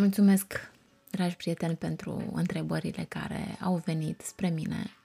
Mulțumesc, 0.00 0.70
dragi 1.10 1.36
prieteni, 1.36 1.76
pentru 1.76 2.30
întrebările 2.32 3.04
care 3.08 3.58
au 3.60 3.76
venit 3.76 4.20
spre 4.20 4.48
mine. 4.48 4.96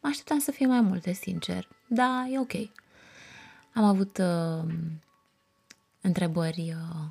Mă 0.00 0.08
așteptam 0.08 0.38
să 0.38 0.50
fie 0.50 0.66
mai 0.66 0.80
multe, 0.80 1.12
sincer, 1.12 1.68
dar 1.86 2.26
e 2.30 2.38
ok. 2.38 2.52
Am 3.74 3.84
avut 3.84 4.18
uh, 4.18 4.74
întrebări 6.00 6.74
uh, 6.76 7.06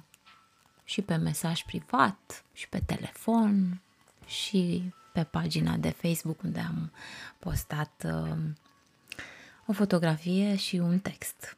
și 0.84 1.02
pe 1.02 1.16
mesaj 1.16 1.64
privat, 1.64 2.44
și 2.54 2.70
pe 2.70 2.80
telefon, 2.86 3.82
și 4.26 4.94
pe 5.14 5.24
pagina 5.24 5.78
de 5.78 5.90
Facebook 5.90 6.44
unde 6.44 6.60
am 6.60 6.92
postat 7.40 8.06
uh, 8.06 8.38
o 9.66 9.74
fotografie 9.74 10.56
și 10.56 10.76
un 10.76 11.00
text. 11.00 11.58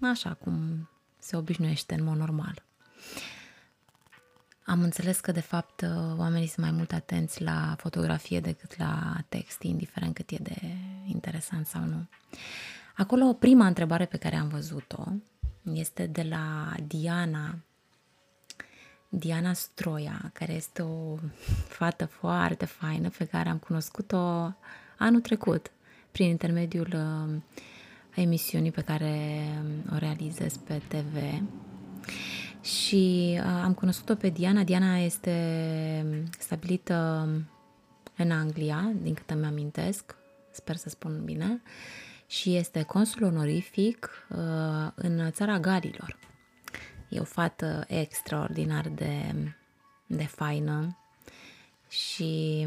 Așa 0.00 0.34
cum 0.34 0.88
se 1.18 1.36
obișnuiește 1.36 1.94
în 1.94 2.04
mod 2.04 2.16
normal. 2.16 2.65
Am 4.66 4.82
înțeles 4.82 5.20
că, 5.20 5.32
de 5.32 5.40
fapt, 5.40 5.82
oamenii 6.16 6.46
sunt 6.46 6.66
mai 6.66 6.74
mult 6.74 6.92
atenți 6.92 7.42
la 7.42 7.74
fotografie 7.78 8.40
decât 8.40 8.78
la 8.78 9.16
text, 9.28 9.62
indiferent 9.62 10.14
cât 10.14 10.30
e 10.30 10.36
de 10.40 10.56
interesant 11.06 11.66
sau 11.66 11.84
nu. 11.84 12.06
Acolo, 12.96 13.32
prima 13.32 13.66
întrebare 13.66 14.04
pe 14.04 14.16
care 14.16 14.36
am 14.36 14.48
văzut-o 14.48 15.04
este 15.72 16.06
de 16.06 16.22
la 16.22 16.74
Diana, 16.86 17.58
Diana 19.08 19.52
Stroia, 19.52 20.30
care 20.32 20.52
este 20.52 20.82
o 20.82 21.16
fată 21.68 22.06
foarte 22.06 22.64
faină 22.64 23.08
pe 23.18 23.24
care 23.24 23.48
am 23.48 23.58
cunoscut-o 23.58 24.54
anul 24.98 25.20
trecut 25.20 25.70
prin 26.12 26.26
intermediul 26.26 26.88
uh, 26.94 27.34
emisiunii 28.14 28.70
pe 28.70 28.82
care 28.82 29.44
o 29.92 29.96
realizez 29.96 30.56
pe 30.56 30.82
TV 30.88 31.42
și 32.66 33.32
uh, 33.38 33.60
am 33.62 33.74
cunoscut-o 33.74 34.14
pe 34.14 34.28
Diana. 34.28 34.62
Diana 34.62 34.98
este 34.98 36.28
stabilită 36.38 37.28
în 38.16 38.30
Anglia, 38.30 38.92
din 39.02 39.14
câte 39.14 39.34
mi 39.34 39.44
amintesc, 39.44 40.16
sper 40.50 40.76
să 40.76 40.88
spun 40.88 41.24
bine, 41.24 41.62
și 42.26 42.56
este 42.56 42.82
consul 42.82 43.22
onorific 43.22 44.26
uh, 44.30 44.90
în 44.94 45.30
țara 45.30 45.58
Galilor. 45.58 46.18
E 47.08 47.20
o 47.20 47.24
fată 47.24 47.84
extraordinar 47.88 48.88
de, 48.88 49.34
de 50.06 50.24
faină 50.24 50.98
și 51.88 52.66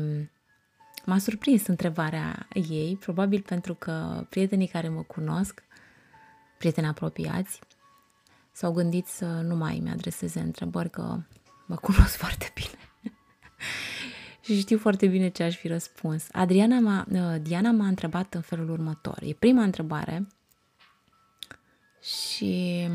m-a 1.06 1.18
surprins 1.18 1.68
întrebarea 1.68 2.48
ei, 2.70 2.98
probabil 3.00 3.42
pentru 3.42 3.74
că 3.74 4.26
prietenii 4.30 4.68
care 4.68 4.90
mă 4.90 5.02
cunosc, 5.02 5.64
prieteni 6.58 6.88
apropiați, 6.88 7.60
s-au 8.60 8.72
gândit 8.72 9.08
să 9.08 9.26
nu 9.26 9.56
mai 9.56 9.80
mi 9.84 9.90
adreseze 9.90 10.40
întrebări, 10.40 10.90
că 10.90 11.20
mă 11.66 11.76
cunosc 11.76 12.16
foarte 12.24 12.52
bine. 12.54 12.80
și 14.42 14.60
știu 14.60 14.78
foarte 14.78 15.08
bine 15.08 15.30
ce 15.30 15.44
aș 15.44 15.56
fi 15.56 15.68
răspuns. 15.68 16.28
Adriana 16.32 16.80
m-a, 16.80 17.06
uh, 17.12 17.42
Diana 17.42 17.72
m-a 17.72 17.88
întrebat 17.88 18.34
în 18.34 18.42
felul 18.42 18.70
următor. 18.70 19.18
E 19.22 19.34
prima 19.34 19.64
întrebare 19.64 20.28
și 22.02 22.88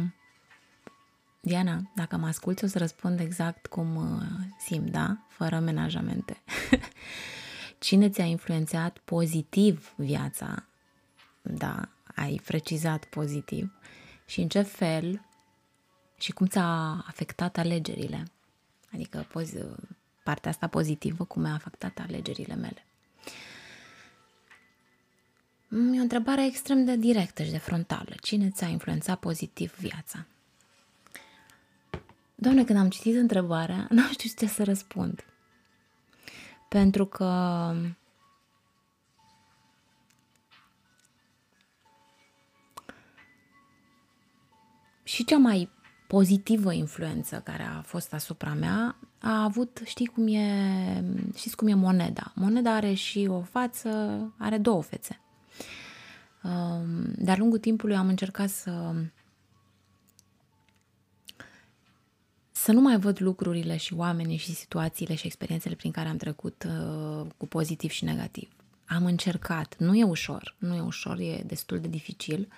Diana, 1.41 1.91
dacă 1.95 2.17
mă 2.17 2.27
asculți, 2.27 2.65
o 2.65 2.67
să 2.67 2.79
răspund 2.79 3.21
exact 3.21 3.67
cum 3.67 3.97
uh, 3.97 4.23
simt, 4.59 4.91
da? 4.91 5.19
Fără 5.29 5.59
menajamente. 5.59 6.43
Cine 7.79 8.09
ți-a 8.09 8.25
influențat 8.25 8.99
pozitiv 8.99 9.93
viața? 9.97 10.67
Da, 11.43 11.89
ai 12.15 12.41
precizat 12.47 13.05
pozitiv. 13.05 13.73
Și 14.27 14.41
în 14.41 14.49
ce 14.49 14.63
fel 14.63 15.21
și 16.25 16.33
cum 16.33 16.47
ți-a 16.47 17.05
afectat 17.07 17.59
alegerile. 17.59 18.25
Adică 18.93 19.27
partea 20.23 20.51
asta 20.51 20.67
pozitivă, 20.67 21.25
cum 21.25 21.45
a 21.45 21.53
afectat 21.53 21.99
alegerile 21.99 22.55
mele. 22.55 22.85
E 25.69 25.99
o 25.99 26.03
întrebare 26.03 26.47
extrem 26.47 26.85
de 26.85 26.97
directă 26.97 27.43
și 27.43 27.51
de 27.51 27.59
frontală. 27.59 28.15
Cine 28.23 28.51
ți-a 28.51 28.67
influențat 28.67 29.19
pozitiv 29.19 29.75
viața? 29.79 30.27
Doamne, 32.35 32.65
când 32.65 32.79
am 32.79 32.89
citit 32.89 33.15
întrebarea, 33.17 33.87
nu 33.97 34.03
știu 34.03 34.31
ce 34.37 34.47
să 34.47 34.65
răspund. 34.65 35.25
Pentru 36.69 37.07
că 37.07 37.73
și 45.03 45.25
cea 45.25 45.39
mai 45.39 45.71
pozitivă 46.07 46.73
influență 46.73 47.41
care 47.45 47.63
a 47.63 47.81
fost 47.81 48.13
asupra 48.13 48.53
mea 48.53 48.97
a 49.19 49.43
avut, 49.43 49.81
știi 49.85 50.07
cum 50.07 50.27
e, 50.27 51.05
știți 51.37 51.57
cum 51.57 51.69
e 51.69 51.75
moneda. 51.75 52.33
Moneda 52.35 52.75
are 52.75 52.93
și 52.93 53.27
o 53.31 53.41
față, 53.41 53.89
are 54.39 54.59
două 54.59 54.83
fețe. 54.83 55.21
Um, 56.43 57.13
de-a 57.17 57.37
lungul 57.37 57.59
timpului 57.59 57.97
am 57.97 58.09
încercat 58.09 58.49
să 58.49 58.95
să 62.51 62.73
nu 62.73 62.81
mai 62.81 62.99
văd 62.99 63.21
lucrurile 63.21 63.77
și 63.77 63.95
oamenii 63.95 64.37
și 64.37 64.55
situațiile 64.55 65.15
și 65.15 65.27
experiențele 65.27 65.75
prin 65.75 65.91
care 65.91 66.09
am 66.09 66.17
trecut 66.17 66.67
uh, 66.67 67.27
cu 67.37 67.47
pozitiv 67.47 67.91
și 67.91 68.05
negativ. 68.05 68.51
Am 68.85 69.05
încercat, 69.05 69.77
nu 69.79 69.97
e 69.97 70.05
ușor, 70.05 70.55
nu 70.59 70.75
e 70.75 70.81
ușor, 70.81 71.19
e 71.19 71.43
destul 71.47 71.81
de 71.81 71.89
dificil. 71.89 72.49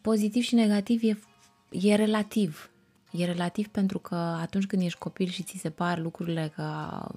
Pozitiv 0.00 0.42
și 0.42 0.54
negativ 0.54 1.02
e 1.02 1.18
e 1.72 1.94
relativ. 1.94 2.70
E 3.10 3.24
relativ 3.24 3.68
pentru 3.68 3.98
că 3.98 4.14
atunci 4.14 4.66
când 4.66 4.82
ești 4.82 4.98
copil 4.98 5.28
și 5.28 5.42
ți 5.42 5.58
se 5.58 5.70
par 5.70 5.98
lucrurile 5.98 6.52
că 6.54 6.62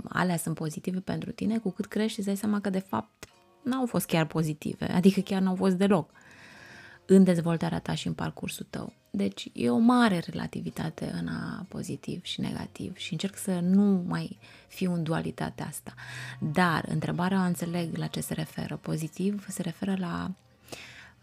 alea 0.09 0.37
sunt 0.37 0.55
pozitive 0.55 0.99
pentru 0.99 1.31
tine, 1.31 1.57
cu 1.57 1.69
cât 1.69 1.85
crești 1.85 2.17
îți 2.17 2.27
dai 2.27 2.37
seama 2.37 2.61
că 2.61 2.69
de 2.69 2.79
fapt 2.79 3.25
n-au 3.63 3.85
fost 3.85 4.05
chiar 4.05 4.25
pozitive, 4.25 4.91
adică 4.91 5.19
chiar 5.19 5.41
n-au 5.41 5.55
fost 5.55 5.75
deloc 5.75 6.09
în 7.05 7.23
dezvoltarea 7.23 7.79
ta 7.79 7.93
și 7.93 8.07
în 8.07 8.13
parcursul 8.13 8.67
tău. 8.69 8.93
Deci 9.11 9.49
e 9.53 9.69
o 9.69 9.77
mare 9.77 10.19
relativitate 10.19 11.11
în 11.19 11.27
a 11.27 11.65
pozitiv 11.69 12.23
și 12.23 12.41
negativ 12.41 12.95
și 12.95 13.11
încerc 13.11 13.37
să 13.37 13.59
nu 13.59 14.03
mai 14.07 14.37
fiu 14.67 14.93
în 14.93 15.03
dualitatea 15.03 15.65
asta. 15.65 15.93
Dar 16.39 16.85
întrebarea 16.87 17.41
o 17.41 17.45
înțeleg 17.45 17.97
la 17.97 18.07
ce 18.07 18.19
se 18.19 18.33
referă. 18.33 18.77
Pozitiv 18.77 19.45
se 19.49 19.61
referă 19.61 19.95
la 19.97 20.31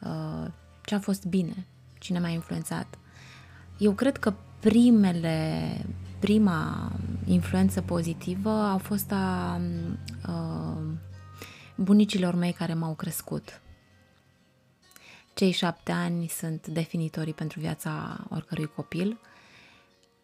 uh, 0.01 0.51
ce 0.85 0.95
a 0.95 0.99
fost 0.99 1.25
bine, 1.25 1.67
cine 1.99 2.19
m-a 2.19 2.29
influențat, 2.29 2.99
eu 3.83 3.93
cred 3.93 4.17
că 4.17 4.35
primele, 4.61 5.87
prima 6.19 6.93
influență 7.25 7.81
pozitivă 7.81 8.51
a 8.51 8.77
fost 8.77 9.13
a, 9.13 9.61
a 10.23 10.77
bunicilor 11.75 12.35
mei 12.35 12.53
care 12.53 12.75
m-au 12.75 12.95
crescut. 12.95 13.61
Cei 15.35 15.51
șapte 15.51 15.93
ani 15.93 16.29
sunt 16.29 16.67
definitorii 16.67 17.33
pentru 17.33 17.61
viața 17.61 18.25
oricărui 18.31 18.67
copil. 18.67 19.21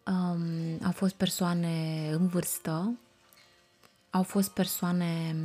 Um, 0.05 0.79
au 0.83 0.91
fost 0.91 1.13
persoane 1.13 2.07
în 2.11 2.27
vârstă, 2.27 2.97
au 4.09 4.23
fost 4.23 4.49
persoane 4.49 5.35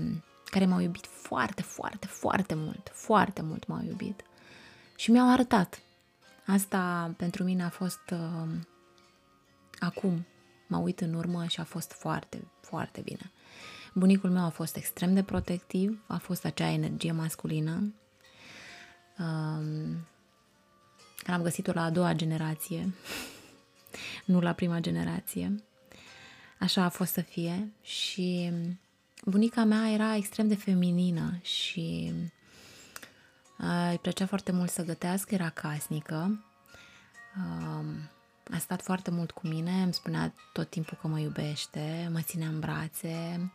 care 0.44 0.66
m-au 0.66 0.81
iubit 0.81 1.06
foarte, 1.06 1.62
foarte, 1.62 2.06
foarte 2.06 2.55
mult, 2.55 2.90
foarte 2.93 3.43
mult 3.43 3.66
m-au 3.66 3.82
iubit 3.87 4.25
și 4.96 5.11
mi-au 5.11 5.32
arătat 5.32 5.82
Asta 6.46 7.14
pentru 7.17 7.44
mine 7.44 7.62
a 7.64 7.69
fost 7.69 8.11
uh, 8.12 8.49
acum. 9.79 10.26
Mă 10.67 10.76
uit 10.76 11.00
în 11.00 11.14
urmă 11.14 11.46
și 11.46 11.61
a 11.61 11.64
fost 11.64 11.93
foarte, 11.93 12.49
foarte 12.61 13.00
bine. 13.00 13.31
Bunicul 13.94 14.31
meu 14.31 14.44
a 14.44 14.49
fost 14.49 14.76
extrem 14.76 15.14
de 15.14 15.23
protectiv, 15.23 16.05
a 16.06 16.17
fost 16.17 16.44
acea 16.44 16.70
energie 16.70 17.12
masculină. 17.12 17.94
Um, 19.19 20.06
am 21.26 21.43
găsit-o 21.43 21.73
la 21.73 21.82
a 21.82 21.91
doua 21.91 22.12
generație, 22.12 22.94
nu 24.25 24.40
la 24.40 24.52
prima 24.52 24.79
generație. 24.79 25.64
Așa 26.58 26.82
a 26.82 26.88
fost 26.88 27.12
să 27.12 27.20
fie 27.20 27.73
și 27.82 28.52
bunica 29.25 29.64
mea 29.64 29.90
era 29.90 30.17
extrem 30.17 30.49
de 30.49 30.55
feminină 30.55 31.38
și 31.43 32.12
îi 33.90 33.98
plăcea 33.98 34.26
foarte 34.26 34.52
mult 34.52 34.70
să 34.70 34.84
gătească, 34.84 35.34
era 35.34 35.48
casnică. 35.48 36.44
a 38.52 38.58
stat 38.58 38.82
foarte 38.82 39.10
mult 39.10 39.30
cu 39.30 39.46
mine, 39.46 39.82
îmi 39.82 39.94
spunea 39.94 40.32
tot 40.52 40.70
timpul 40.70 40.98
că 41.00 41.06
mă 41.06 41.18
iubește, 41.18 42.08
mă 42.12 42.20
ținea 42.20 42.48
în 42.48 42.60
brațe, 42.60 43.52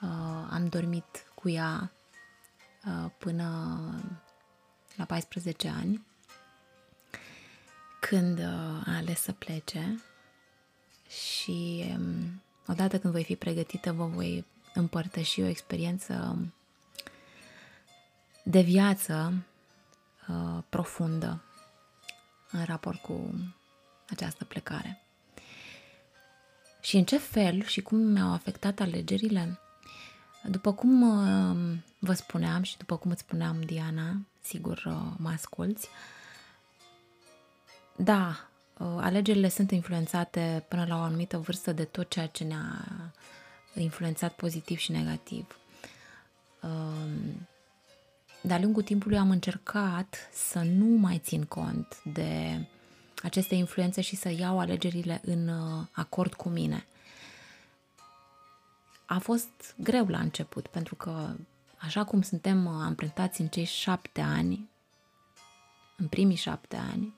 uh, 0.00 0.48
am 0.50 0.66
dormit 0.68 1.24
cu 1.34 1.48
ea 1.48 1.92
uh, 2.86 3.10
până 3.18 3.78
la 4.96 5.04
14 5.04 5.68
ani, 5.68 6.06
când 8.00 8.38
uh, 8.38 8.82
a 8.86 8.96
ales 8.96 9.20
să 9.20 9.32
plece 9.32 10.02
și 11.08 11.84
um, 11.96 12.42
odată 12.66 12.98
când 12.98 13.12
voi 13.12 13.24
fi 13.24 13.36
pregătită, 13.36 13.92
vă 13.92 14.04
voi 14.06 14.46
împărtăși 14.74 15.40
o 15.40 15.46
experiență 15.46 16.38
de 18.44 18.60
viață 18.60 19.32
uh, 20.28 20.62
profundă 20.68 21.42
în 22.50 22.64
raport 22.64 23.00
cu 23.00 23.34
această 24.08 24.44
plecare. 24.44 25.02
Și 26.80 26.96
în 26.96 27.04
ce 27.04 27.18
fel 27.18 27.62
și 27.62 27.80
cum 27.80 27.98
mi-au 27.98 28.32
afectat 28.32 28.80
alegerile? 28.80 29.58
După 30.44 30.72
cum 30.72 31.02
uh, 31.02 31.76
vă 31.98 32.12
spuneam 32.12 32.62
și 32.62 32.76
după 32.76 32.96
cum 32.96 33.10
îți 33.10 33.20
spuneam, 33.20 33.62
Diana, 33.62 34.16
sigur 34.40 34.82
uh, 34.86 35.12
mă 35.16 35.28
asculți, 35.28 35.88
da, 37.96 38.48
uh, 38.78 38.86
alegerile 39.00 39.48
sunt 39.48 39.70
influențate 39.70 40.64
până 40.68 40.84
la 40.88 40.96
o 40.96 41.00
anumită 41.00 41.38
vârstă 41.38 41.72
de 41.72 41.84
tot 41.84 42.10
ceea 42.10 42.26
ce 42.26 42.44
ne-a 42.44 42.86
influențat 43.74 44.32
pozitiv 44.32 44.78
și 44.78 44.92
negativ. 44.92 45.58
De-a 48.50 48.60
lungul 48.60 48.82
timpului 48.82 49.18
am 49.18 49.30
încercat 49.30 50.28
să 50.32 50.58
nu 50.58 50.84
mai 50.84 51.18
țin 51.18 51.44
cont 51.44 52.02
de 52.04 52.60
aceste 53.22 53.54
influențe 53.54 54.00
și 54.00 54.16
să 54.16 54.28
iau 54.38 54.58
alegerile 54.58 55.20
în 55.24 55.48
uh, 55.48 55.86
acord 55.90 56.34
cu 56.34 56.48
mine. 56.48 56.86
A 59.06 59.18
fost 59.18 59.74
greu 59.76 60.06
la 60.06 60.18
început, 60.18 60.66
pentru 60.66 60.94
că 60.94 61.34
așa 61.76 62.04
cum 62.04 62.22
suntem 62.22 62.66
uh, 62.66 62.72
amprentați 62.84 63.40
în 63.40 63.46
cei 63.46 63.64
șapte 63.64 64.20
ani, 64.20 64.68
în 65.96 66.06
primii 66.06 66.36
șapte 66.36 66.76
ani, 66.76 67.14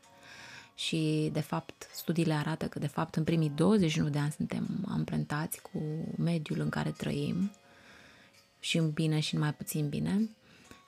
și 0.75 1.31
de 1.33 1.41
fapt 1.41 1.89
studiile 1.95 2.35
arată 2.35 2.67
că 2.67 2.79
de 2.79 2.87
fapt 2.87 3.17
în 3.17 3.25
primii 3.25 3.51
21 3.51 4.09
de 4.09 4.19
ani 4.19 4.33
suntem 4.33 4.85
amprentați 4.89 5.63
cu 5.63 5.81
mediul 6.17 6.61
în 6.61 6.69
care 6.69 6.91
trăim 6.91 7.51
și 8.61 8.77
în 8.77 8.91
bine 8.91 9.21
și 9.21 9.35
în 9.35 9.41
mai 9.41 9.55
puțin 9.55 9.89
bine, 9.89 10.31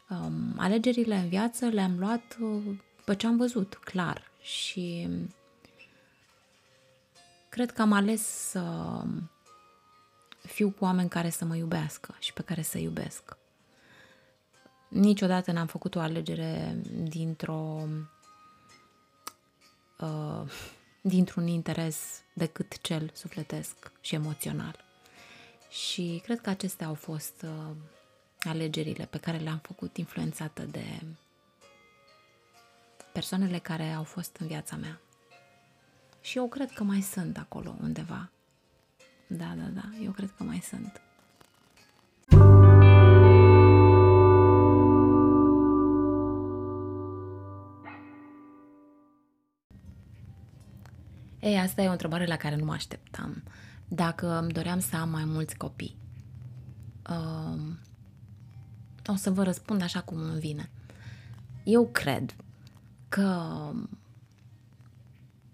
um, 0.09 0.55
alegerile 0.57 1.15
în 1.15 1.29
viață 1.29 1.67
le-am 1.67 1.99
luat 1.99 2.37
uh, 2.41 2.77
pe 3.05 3.15
ce 3.15 3.27
am 3.27 3.37
văzut, 3.37 3.75
clar. 3.75 4.31
Și 4.41 5.09
cred 7.49 7.73
că 7.73 7.83
am 7.83 7.93
ales 7.93 8.23
să 8.23 8.63
fiu 10.41 10.71
cu 10.71 10.85
oameni 10.85 11.09
care 11.09 11.31
să 11.31 11.45
mă 11.45 11.57
iubească 11.57 12.15
și 12.19 12.33
pe 12.33 12.43
care 12.43 12.63
să 12.63 12.79
iubesc. 12.79 13.37
Niciodată 14.89 15.53
n-am 15.53 15.67
făcut 15.67 15.95
o 15.95 16.01
alegere 16.01 16.81
dintr-o 17.03 17.87
uh, 20.01 20.43
dintr-un 21.01 21.47
interes 21.47 22.23
decât 22.33 22.81
cel 22.81 23.11
sufletesc 23.15 23.93
și 24.01 24.15
emoțional. 24.15 24.85
Și 25.71 26.21
cred 26.25 26.41
că 26.41 26.51
acestea 26.51 26.87
au 26.87 26.95
fost 26.95 27.43
uh, 27.43 27.77
alegerile 28.49 29.05
pe 29.05 29.19
care 29.19 29.39
le-am 29.39 29.59
făcut 29.63 29.97
influențată 29.97 30.63
de 30.63 31.03
persoanele 33.13 33.59
care 33.59 33.93
au 33.93 34.03
fost 34.03 34.37
în 34.37 34.47
viața 34.47 34.77
mea. 34.77 35.01
Și 36.21 36.39
eu 36.39 36.49
cred 36.49 36.71
că 36.71 36.85
mai 36.85 37.01
sunt 37.01 37.39
acolo 37.39 37.75
undeva. 37.83 38.31
Da, 39.27 39.55
da, 39.57 39.65
da, 39.65 39.91
eu 40.03 40.11
cred 40.11 40.33
că 40.37 40.43
mai 40.43 40.61
sunt. 40.61 41.01
Ei, 51.41 51.59
asta 51.59 51.83
e 51.83 51.89
o 51.89 51.93
întrebare 51.93 52.27
la 52.27 52.37
care 52.37 52.57
nu 52.57 52.65
mă 52.65 52.73
așteptam. 52.73 53.43
Dacă 53.89 54.39
îmi 54.39 54.53
doream 54.53 54.81
să 54.81 54.97
am 54.97 55.09
mai 55.09 55.25
mulți 55.25 55.57
copii. 55.57 55.97
Um, 57.11 57.79
o 59.07 59.15
să 59.15 59.31
vă 59.31 59.43
răspund 59.43 59.83
așa 59.83 60.01
cum 60.01 60.19
îmi 60.19 60.41
vine. 60.41 60.71
Eu 61.65 61.89
cred 61.89 62.37
că 63.09 63.71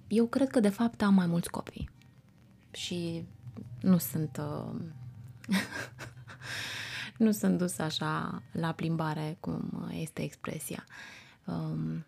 eu 0.09 0.27
cred 0.27 0.51
că 0.51 0.61
de 0.61 0.69
fapt 0.69 1.03
am 1.03 1.15
mai 1.15 1.27
mulți 1.27 1.51
copii 1.51 1.91
și 2.71 3.25
nu 3.81 3.99
sunt 3.99 4.41
uh, 4.41 4.75
nu 7.25 7.31
sunt 7.31 7.59
dus 7.59 7.79
așa 7.79 8.43
la 8.53 8.73
plimbare 8.73 9.37
cum 9.41 9.89
este 9.93 10.23
expresia. 10.23 10.85
Um, 11.45 12.05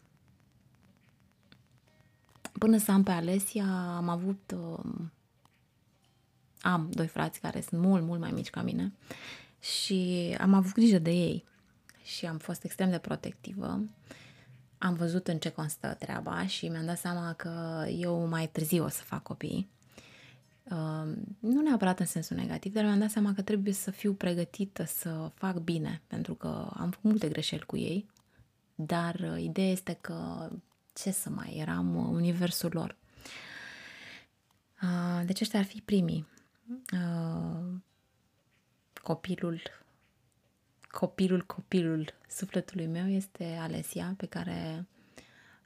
până 2.52 2.76
să 2.76 2.92
am 2.92 3.02
pe 3.02 3.10
Alesia 3.10 3.96
am 3.96 4.08
avut 4.08 4.54
um, 4.54 5.12
am 6.60 6.90
doi 6.90 7.06
frați 7.06 7.40
care 7.40 7.60
sunt 7.60 7.80
mult, 7.80 8.02
mult 8.02 8.20
mai 8.20 8.30
mici 8.30 8.50
ca 8.50 8.62
mine 8.62 8.92
și 9.62 10.36
am 10.40 10.54
avut 10.54 10.72
grijă 10.72 10.98
de 10.98 11.10
ei 11.10 11.44
și 12.02 12.26
am 12.26 12.38
fost 12.38 12.64
extrem 12.64 12.90
de 12.90 12.98
protectivă. 12.98 13.80
Am 14.78 14.94
văzut 14.94 15.28
în 15.28 15.38
ce 15.38 15.48
constă 15.48 15.96
treaba 15.98 16.46
și 16.46 16.68
mi-am 16.68 16.84
dat 16.84 16.98
seama 16.98 17.32
că 17.32 17.84
eu 17.88 18.26
mai 18.26 18.48
târziu 18.48 18.84
o 18.84 18.88
să 18.88 19.02
fac 19.02 19.22
copii. 19.22 19.68
Uh, 20.62 21.12
nu 21.38 21.62
neapărat 21.62 22.00
în 22.00 22.06
sensul 22.06 22.36
negativ, 22.36 22.72
dar 22.72 22.84
mi-am 22.84 22.98
dat 22.98 23.10
seama 23.10 23.34
că 23.34 23.42
trebuie 23.42 23.72
să 23.72 23.90
fiu 23.90 24.12
pregătită 24.12 24.84
să 24.84 25.30
fac 25.34 25.56
bine, 25.56 26.00
pentru 26.06 26.34
că 26.34 26.70
am 26.76 26.90
făcut 26.90 27.02
multe 27.10 27.28
greșeli 27.28 27.62
cu 27.66 27.76
ei, 27.76 28.06
dar 28.74 29.14
uh, 29.14 29.42
ideea 29.42 29.70
este 29.70 29.98
că 30.00 30.50
ce 30.92 31.10
să 31.10 31.30
mai, 31.30 31.56
eram 31.56 31.96
uh, 31.96 32.08
universul 32.10 32.70
lor. 32.72 32.96
Uh, 34.82 35.26
deci 35.26 35.40
ăștia 35.40 35.58
ar 35.58 35.64
fi 35.64 35.80
primii. 35.80 36.26
Uh, 39.02 39.08
copilul 39.08 39.62
copilul, 40.90 41.44
copilul 41.46 42.14
sufletului 42.28 42.87
meu 42.87 43.08
este 43.08 43.58
Alesia, 43.60 44.14
pe 44.16 44.26
care 44.26 44.87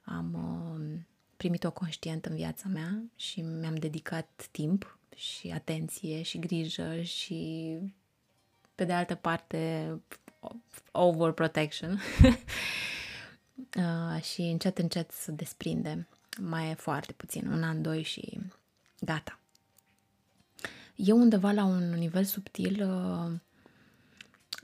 am 0.03 0.33
uh, 0.33 0.99
primit-o 1.37 1.71
conștient 1.71 2.25
în 2.25 2.35
viața 2.35 2.67
mea 2.67 3.01
și 3.15 3.41
mi-am 3.41 3.75
dedicat 3.75 4.47
timp 4.51 4.97
și 5.15 5.49
atenție 5.49 6.21
și 6.21 6.39
grijă 6.39 7.01
și 7.01 7.77
pe 8.75 8.85
de 8.85 8.93
altă 8.93 9.15
parte 9.15 9.91
overprotection 10.91 11.91
uh, 13.77 14.21
și 14.21 14.41
încet 14.41 14.77
încet 14.77 15.11
să 15.11 15.31
desprinde 15.31 16.07
mai 16.39 16.69
e 16.69 16.73
foarte 16.73 17.13
puțin, 17.13 17.47
un 17.47 17.63
an, 17.63 17.81
doi 17.81 18.03
și 18.03 18.39
gata. 18.99 19.39
Eu 20.97 21.17
undeva 21.17 21.51
la 21.51 21.63
un 21.63 21.89
nivel 21.89 22.23
subtil 22.23 22.89
uh, 22.89 23.39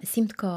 simt 0.02 0.32
că 0.32 0.48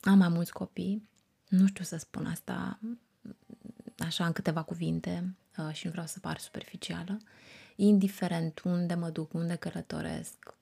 am 0.00 0.18
mai 0.18 0.28
mulți 0.28 0.52
copii, 0.52 1.08
nu 1.48 1.66
știu 1.66 1.84
să 1.84 1.96
spun 1.96 2.26
asta 2.26 2.78
așa 3.98 4.26
în 4.26 4.32
câteva 4.32 4.62
cuvinte 4.62 5.36
uh, 5.58 5.74
și 5.74 5.84
nu 5.86 5.90
vreau 5.90 6.06
să 6.06 6.20
par 6.20 6.38
superficială, 6.38 7.18
indiferent 7.76 8.60
unde 8.64 8.94
mă 8.94 9.10
duc, 9.10 9.32
unde 9.32 9.54
călătoresc, 9.54 10.54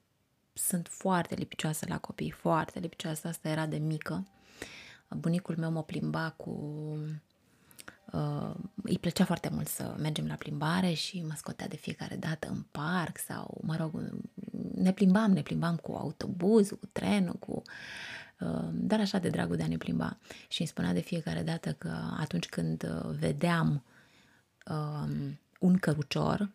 sunt 0.52 0.88
foarte 0.88 1.34
lipicioasă 1.34 1.86
la 1.88 1.98
copii, 1.98 2.30
foarte 2.30 2.78
lipicioasă, 2.78 3.28
asta 3.28 3.48
era 3.48 3.66
de 3.66 3.78
mică. 3.78 4.26
Bunicul 5.08 5.56
meu 5.58 5.70
mă 5.70 5.82
plimba 5.82 6.30
cu 6.30 6.50
uh, 8.12 8.54
îi 8.82 8.98
plăcea 8.98 9.24
foarte 9.24 9.48
mult 9.52 9.68
să 9.68 9.94
mergem 9.98 10.26
la 10.26 10.34
plimbare 10.34 10.92
și 10.92 11.22
mă 11.22 11.32
scotea 11.36 11.68
de 11.68 11.76
fiecare 11.76 12.16
dată 12.16 12.48
în 12.48 12.64
parc 12.70 13.18
sau, 13.18 13.60
mă 13.62 13.76
rog, 13.76 14.12
ne 14.74 14.92
plimbam, 14.92 15.32
ne 15.32 15.42
plimbam 15.42 15.76
cu 15.76 15.92
autobuzul, 15.92 16.76
cu 16.76 16.86
trenul, 16.92 17.34
cu 17.34 17.62
uh, 18.40 18.68
dar 18.72 19.00
așa 19.00 19.18
de 19.18 19.28
dragul 19.28 19.56
de 19.56 19.62
a 19.62 19.66
ne 19.66 19.76
plimba. 19.76 20.18
Și 20.48 20.60
îmi 20.60 20.68
spunea 20.68 20.92
de 20.92 21.00
fiecare 21.00 21.42
dată 21.42 21.72
că 21.72 21.94
atunci 22.18 22.48
când 22.48 22.82
uh, 22.84 23.10
vedeam 23.18 23.84
um, 24.66 25.38
un 25.58 25.78
cărucior, 25.78 26.50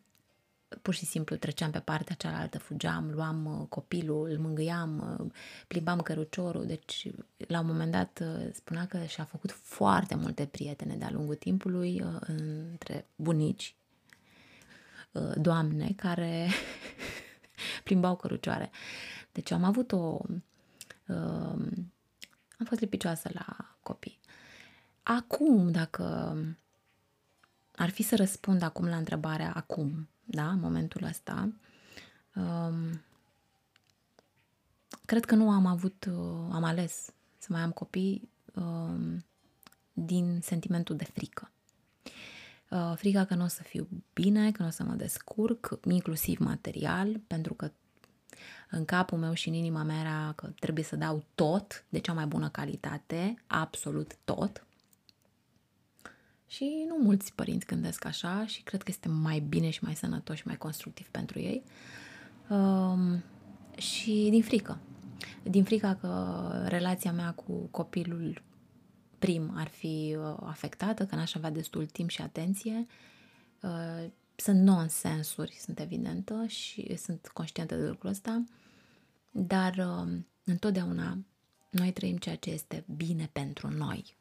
pur 0.81 0.93
și 0.93 1.05
simplu 1.05 1.35
treceam 1.35 1.71
pe 1.71 1.79
partea 1.79 2.15
cealaltă, 2.15 2.57
fugeam, 2.57 3.11
luam 3.11 3.45
uh, 3.45 3.67
copilul, 3.69 4.29
îl 4.29 4.37
mângâiam, 4.37 5.17
uh, 5.19 5.31
plimbam 5.67 6.01
căruciorul, 6.01 6.65
deci 6.65 7.11
la 7.47 7.59
un 7.59 7.65
moment 7.65 7.91
dat 7.91 8.21
uh, 8.21 8.49
spunea 8.53 8.85
că 8.85 9.03
și-a 9.03 9.23
făcut 9.23 9.51
foarte 9.51 10.15
multe 10.15 10.45
prietene 10.45 10.95
de-a 10.95 11.11
lungul 11.11 11.35
timpului 11.35 12.03
între 12.19 13.07
bunici, 13.15 13.75
doamne 15.35 15.93
care 15.95 16.47
plimbau 17.83 18.15
cărucioare. 18.15 18.71
Deci 19.31 19.51
am 19.51 19.63
avut 19.63 19.91
o... 19.91 20.21
am 22.57 22.65
fost 22.65 22.79
lipicioasă 22.79 23.29
la 23.33 23.77
copii. 23.81 24.19
Acum, 25.03 25.71
dacă 25.71 26.35
ar 27.75 27.89
fi 27.89 28.03
să 28.03 28.15
răspund 28.15 28.61
acum 28.61 28.85
la 28.85 28.95
întrebarea 28.95 29.53
acum, 29.53 30.09
da, 30.29 30.49
în 30.49 30.59
momentul 30.59 31.03
ăsta. 31.03 31.49
Um, 32.35 33.01
cred 35.05 35.25
că 35.25 35.35
nu 35.35 35.49
am 35.49 35.65
avut, 35.65 36.05
uh, 36.05 36.47
am 36.51 36.63
ales 36.63 37.13
să 37.37 37.47
mai 37.49 37.61
am 37.61 37.71
copii 37.71 38.29
um, 38.53 39.25
din 39.93 40.39
sentimentul 40.41 40.95
de 40.95 41.03
frică. 41.03 41.51
Uh, 42.69 42.93
frica 42.95 43.25
că 43.25 43.35
nu 43.35 43.43
o 43.43 43.47
să 43.47 43.63
fiu 43.63 43.87
bine, 44.13 44.51
că 44.51 44.61
nu 44.61 44.67
o 44.67 44.71
să 44.71 44.83
mă 44.83 44.93
descurc, 44.93 45.79
inclusiv 45.89 46.39
material, 46.39 47.19
pentru 47.27 47.53
că 47.53 47.71
în 48.69 48.85
capul 48.85 49.17
meu 49.17 49.33
și 49.33 49.47
în 49.47 49.53
inima 49.53 49.83
mea 49.83 49.99
era 49.99 50.33
că 50.35 50.47
trebuie 50.59 50.83
să 50.83 50.95
dau 50.95 51.23
tot 51.35 51.85
de 51.89 51.99
cea 51.99 52.13
mai 52.13 52.25
bună 52.25 52.49
calitate, 52.49 53.43
absolut 53.47 54.15
tot. 54.23 54.66
Și 56.47 56.85
nu 56.87 56.97
mulți 57.03 57.33
părinți 57.33 57.65
gândesc 57.65 58.05
așa 58.05 58.45
și 58.45 58.61
cred 58.61 58.83
că 58.83 58.87
este 58.89 59.07
mai 59.07 59.39
bine 59.39 59.69
și 59.69 59.83
mai 59.83 59.95
sănătos 59.95 60.37
și 60.37 60.43
mai 60.45 60.57
constructiv 60.57 61.07
pentru 61.07 61.39
ei. 61.39 61.63
Um, 62.49 63.23
și 63.77 64.27
din 64.29 64.41
frică. 64.41 64.79
Din 65.43 65.63
frica 65.63 65.95
că 65.95 66.49
relația 66.67 67.11
mea 67.11 67.31
cu 67.33 67.53
copilul 67.71 68.41
prim 69.19 69.51
ar 69.55 69.67
fi 69.67 70.17
uh, 70.19 70.37
afectată, 70.39 71.05
că 71.05 71.15
n-aș 71.15 71.35
avea 71.35 71.49
destul 71.49 71.85
timp 71.85 72.09
și 72.09 72.21
atenție. 72.21 72.85
Uh, 73.61 74.05
sunt 74.35 74.61
nonsensuri, 74.61 75.57
sunt 75.59 75.79
evidentă 75.79 76.45
și 76.45 76.97
sunt 76.97 77.27
conștientă 77.33 77.75
de 77.75 77.87
lucrul 77.87 78.09
ăsta, 78.09 78.43
dar 79.31 79.75
uh, 79.77 80.13
întotdeauna 80.43 81.17
noi 81.69 81.91
trăim 81.91 82.17
ceea 82.17 82.35
ce 82.35 82.49
este 82.49 82.85
bine 82.95 83.29
pentru 83.33 83.69
noi. 83.69 84.15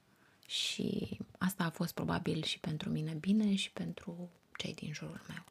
Și 0.47 1.19
asta 1.39 1.65
a 1.65 1.71
fost 1.71 1.95
probabil 1.95 2.43
și 2.43 2.61
pentru 2.61 2.91
mine 2.91 3.13
bine 3.13 3.55
și 3.55 3.71
pentru 3.71 4.31
cei 4.57 4.75
din 4.75 4.93
jurul 4.93 5.21
meu. 5.29 5.45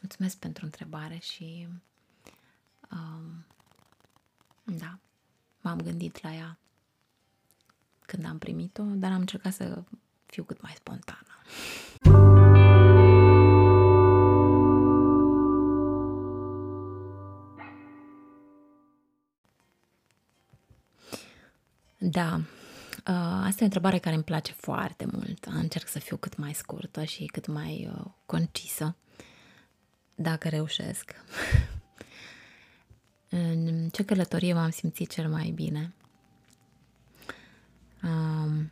Mulțumesc 0.00 0.36
pentru 0.36 0.64
întrebare 0.64 1.18
și 1.18 1.68
um, 2.90 3.44
da, 4.64 4.98
m-am 5.60 5.80
gândit 5.80 6.22
la 6.22 6.34
ea 6.34 6.58
când 8.06 8.24
am 8.24 8.38
primit-o, 8.38 8.82
dar 8.82 9.12
am 9.12 9.20
încercat 9.20 9.52
să 9.52 9.82
fiu 10.26 10.44
cât 10.44 10.60
mai 10.60 10.72
spontană. 10.76 11.22
Da, 22.00 22.34
uh, 22.34 22.57
asta 23.14 23.56
e 23.56 23.60
o 23.60 23.64
întrebare 23.64 23.98
care 23.98 24.14
îmi 24.14 24.24
place 24.24 24.52
foarte 24.52 25.06
mult. 25.12 25.44
Încerc 25.44 25.88
să 25.88 25.98
fiu 25.98 26.16
cât 26.16 26.36
mai 26.36 26.52
scurtă 26.52 27.04
și 27.04 27.24
cât 27.24 27.46
mai 27.46 27.90
uh, 27.94 28.04
concisă, 28.26 28.96
dacă 30.14 30.48
reușesc. 30.48 31.14
În 33.30 33.88
ce 33.88 34.04
călătorie 34.04 34.54
m-am 34.54 34.70
simțit 34.70 35.10
cel 35.10 35.28
mai 35.28 35.50
bine? 35.50 35.92
Um, 38.02 38.70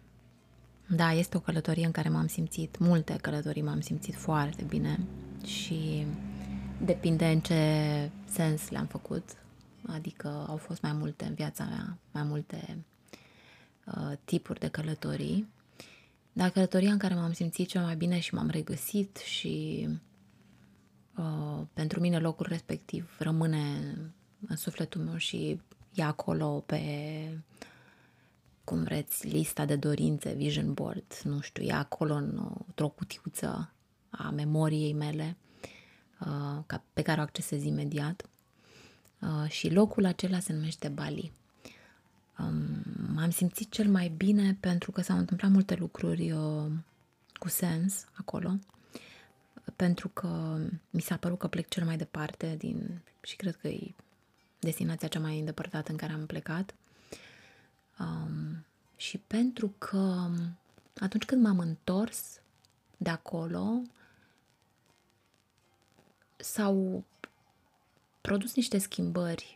da, 0.87 1.13
este 1.13 1.37
o 1.37 1.41
călătorie 1.41 1.87
în 1.87 1.93
care 1.93 2.09
m-am 2.09 2.27
simțit, 2.27 2.79
multe 2.79 3.17
călătorii 3.21 3.63
m-am 3.63 3.81
simțit 3.81 4.15
foarte 4.15 4.63
bine 4.63 5.01
și 5.45 6.07
depinde 6.85 7.27
în 7.27 7.41
ce 7.41 8.11
sens 8.25 8.69
le-am 8.69 8.87
făcut, 8.87 9.29
adică 9.87 10.45
au 10.49 10.57
fost 10.57 10.83
mai 10.83 10.93
multe 10.93 11.25
în 11.25 11.35
viața 11.35 11.65
mea, 11.65 11.99
mai 12.13 12.23
multe 12.23 12.85
uh, 13.87 14.13
tipuri 14.25 14.61
de 14.61 14.69
călătorii, 14.69 15.49
dar 16.33 16.51
călătoria 16.51 16.93
în 16.93 16.99
care 16.99 17.15
m-am 17.15 17.33
simțit 17.33 17.69
cel 17.69 17.83
mai 17.83 17.97
bine 17.97 18.19
și 18.19 18.35
m-am 18.35 18.49
regăsit 18.49 19.17
și 19.17 19.87
uh, 21.17 21.63
pentru 21.73 22.01
mine 22.01 22.19
locul 22.19 22.47
respectiv 22.49 23.17
rămâne 23.19 23.95
în 24.47 24.57
sufletul 24.57 25.01
meu 25.01 25.17
și 25.17 25.61
e 25.95 26.03
acolo 26.03 26.63
pe 26.67 26.81
cum 28.67 28.83
vreți, 28.83 29.29
lista 29.29 29.65
de 29.65 29.77
dorințe, 29.77 30.33
vision 30.33 30.73
board, 30.73 31.21
nu 31.25 31.41
știu, 31.41 31.63
e 31.63 31.73
acolo 31.73 32.15
într-o 32.15 32.89
cutiuță 32.89 33.73
a 34.11 34.31
memoriei 34.31 34.93
mele 34.93 35.37
uh, 36.21 36.79
pe 36.93 37.03
care 37.03 37.21
o 37.21 37.23
accesez 37.23 37.65
imediat. 37.65 38.29
Uh, 39.21 39.51
și 39.51 39.71
locul 39.71 40.05
acela 40.05 40.39
se 40.39 40.53
numește 40.53 40.89
Bali. 40.89 41.33
Um, 42.39 42.83
m-am 43.15 43.31
simțit 43.31 43.71
cel 43.71 43.89
mai 43.89 44.09
bine 44.09 44.57
pentru 44.61 44.91
că 44.91 45.01
s-au 45.01 45.19
întâmplat 45.19 45.51
multe 45.51 45.75
lucruri 45.75 46.33
uh, 46.33 46.71
cu 47.39 47.49
sens 47.49 48.05
acolo, 48.13 48.59
pentru 49.77 50.09
că 50.09 50.59
mi 50.91 51.01
s-a 51.01 51.17
părut 51.17 51.39
că 51.39 51.49
plec 51.49 51.69
cel 51.69 51.85
mai 51.85 51.97
departe 51.97 52.55
din, 52.59 53.01
și 53.23 53.37
cred 53.37 53.57
că 53.57 53.69
e 53.69 53.95
destinația 54.59 55.09
cea 55.09 55.21
mai 55.21 55.39
îndepărtată 55.39 55.91
în 55.91 55.97
care 55.97 56.13
am 56.13 56.27
plecat. 56.27 56.75
Um, 57.99 58.65
și 58.97 59.19
pentru 59.19 59.75
că 59.79 60.31
atunci 61.01 61.25
când 61.25 61.43
m-am 61.43 61.59
întors 61.59 62.41
de 62.97 63.11
acolo, 63.11 63.83
s-au 66.37 67.05
produs 68.21 68.55
niște 68.55 68.79
schimbări 68.79 69.56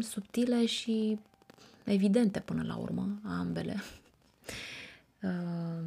subtile 0.00 0.66
și 0.66 1.18
evidente 1.84 2.40
până 2.40 2.62
la 2.62 2.76
urmă, 2.76 3.20
ambele. 3.24 3.76
Uh, 5.22 5.84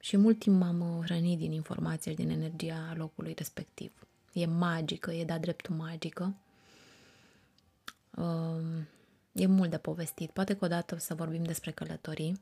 și 0.00 0.16
mult 0.16 0.38
timp 0.38 0.60
m-am 0.60 1.02
hrănit 1.04 1.38
din 1.38 1.52
informația 1.52 2.12
și 2.12 2.18
din 2.18 2.30
energia 2.30 2.94
locului 2.96 3.32
respectiv. 3.36 3.92
E 4.32 4.46
magică, 4.46 5.12
e 5.12 5.24
de-a 5.24 5.38
dreptul 5.38 5.74
magică. 5.74 6.34
Uh, 8.10 8.82
e 9.32 9.46
mult 9.46 9.70
de 9.70 9.78
povestit. 9.78 10.30
Poate 10.30 10.56
că 10.56 10.64
odată 10.64 10.96
să 10.96 11.14
vorbim 11.14 11.42
despre 11.44 11.70
călătorii 11.70 12.40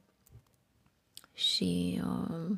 și 1.35 2.03
uh, 2.05 2.57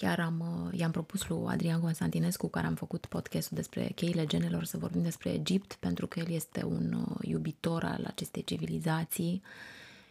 chiar 0.00 0.20
am, 0.20 0.40
uh, 0.40 0.78
i-am 0.78 0.90
propus 0.90 1.28
lui 1.28 1.46
Adrian 1.46 1.80
Constantinescu, 1.80 2.48
care 2.48 2.66
am 2.66 2.74
făcut 2.74 3.06
podcastul 3.06 3.56
despre 3.56 3.92
cheile 3.94 4.26
genelor, 4.26 4.64
să 4.64 4.78
vorbim 4.78 5.02
despre 5.02 5.30
Egipt, 5.30 5.74
pentru 5.74 6.06
că 6.06 6.18
el 6.18 6.30
este 6.30 6.64
un 6.64 6.92
uh, 6.92 7.16
iubitor 7.20 7.84
al 7.84 8.04
acestei 8.06 8.44
civilizații 8.44 9.42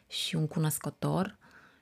și 0.08 0.36
un 0.36 0.48
cunoscător. 0.48 1.38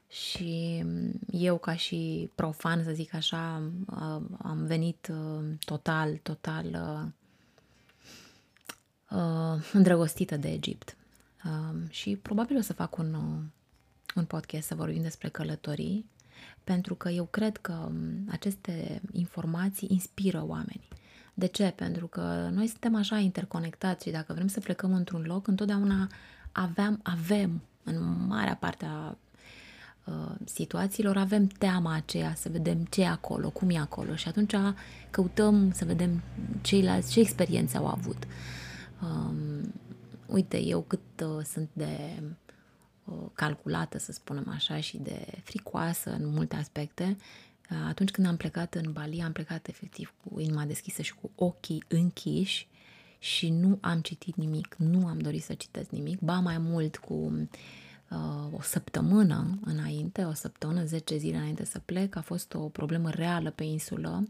Și 0.08 0.84
um, 0.86 1.12
eu, 1.32 1.58
ca 1.58 1.76
și 1.76 2.30
profan, 2.36 2.84
să 2.84 2.92
zic 2.92 3.14
așa, 3.14 3.72
uh, 3.86 4.22
am 4.38 4.66
venit 4.66 5.08
uh, 5.12 5.44
total, 5.66 6.18
total 6.18 6.66
uh, 6.66 7.12
uh, 9.20 9.70
îndrăgostită 9.74 10.38
de 10.38 10.52
Egipt. 10.52 10.98
Uh, 11.46 11.90
și 11.90 12.16
probabil 12.16 12.58
o 12.58 12.62
să 12.62 12.74
fac 12.74 12.98
un, 12.98 13.14
uh, 13.14 13.44
un 14.16 14.26
podcast 14.26 14.68
să 14.68 14.76
vorbim 14.76 15.02
despre 15.02 15.30
călătorii, 15.30 16.06
pentru 16.68 16.96
că 16.96 17.10
eu 17.10 17.24
cred 17.24 17.58
că 17.58 17.74
um, 17.88 18.28
aceste 18.32 19.02
informații 19.12 19.88
inspiră 19.92 20.44
oamenii. 20.48 20.88
De 21.34 21.46
ce? 21.46 21.74
Pentru 21.76 22.08
că 22.08 22.50
noi 22.52 22.68
suntem 22.68 22.96
așa 22.96 23.18
interconectați 23.18 24.06
și 24.06 24.12
dacă 24.12 24.34
vrem 24.34 24.48
să 24.48 24.60
plecăm 24.60 24.94
într-un 24.94 25.24
loc, 25.26 25.48
întotdeauna 25.48 26.08
aveam, 26.52 27.00
avem, 27.04 27.62
în 27.84 28.26
marea 28.28 28.56
parte 28.56 28.86
a 28.86 29.18
uh, 30.06 30.36
situațiilor, 30.46 31.18
avem 31.18 31.48
teama 31.48 31.94
aceea 31.94 32.34
să 32.36 32.50
vedem 32.50 32.86
ce 32.90 33.02
e 33.02 33.08
acolo, 33.08 33.50
cum 33.50 33.70
e 33.70 33.78
acolo 33.78 34.16
și 34.16 34.28
atunci 34.28 34.54
căutăm 35.10 35.72
să 35.72 35.86
vedem 35.86 36.22
ceilalți 36.62 37.12
ce 37.12 37.20
experiențe 37.20 37.78
au 37.78 37.86
avut. 37.88 38.24
Uh, 38.24 38.30
Um, 39.02 39.74
uite, 40.26 40.62
eu 40.64 40.82
cât 40.82 41.24
uh, 41.24 41.44
sunt 41.44 41.70
de 41.74 42.20
uh, 42.22 42.30
calculată, 43.34 43.98
să 43.98 44.12
spunem 44.12 44.50
așa, 44.50 44.80
și 44.80 44.98
de 44.98 45.28
fricoasă 45.44 46.12
în 46.12 46.28
multe 46.28 46.56
aspecte, 46.56 47.18
uh, 47.72 47.78
atunci 47.88 48.12
când 48.12 48.28
am 48.28 48.38
plecat 48.38 48.76
în 48.76 48.92
Bali, 48.92 49.22
am 49.22 49.32
plecat 49.32 49.68
efectiv 49.68 50.14
cu 50.24 50.40
inima 50.40 50.66
deschisă 50.66 51.02
și 51.02 51.14
cu 51.14 51.32
ochii 51.36 51.84
închiși 51.88 52.68
și 53.20 53.50
nu 53.50 53.78
am 53.82 54.02
citit 54.02 54.36
nimic, 54.36 54.76
nu 54.78 55.08
am 55.08 55.20
dorit 55.20 55.44
să 55.44 55.54
citesc 55.54 55.90
nimic, 55.90 56.20
ba 56.20 56.40
mai 56.40 56.58
mult 56.58 56.98
cu 56.98 57.48
uh, 58.10 58.52
o 58.52 58.62
săptămână 58.62 59.60
înainte, 59.66 60.24
o 60.24 60.34
săptămână, 60.34 60.86
10 60.86 61.18
zile 61.18 61.38
înainte 61.38 61.66
să 61.66 61.80
plec, 61.80 62.16
a 62.16 62.22
fost 62.22 62.54
o 62.54 62.60
problemă 62.60 63.10
reală 63.10 63.52
pe 63.52 63.64
insulă. 63.64 64.24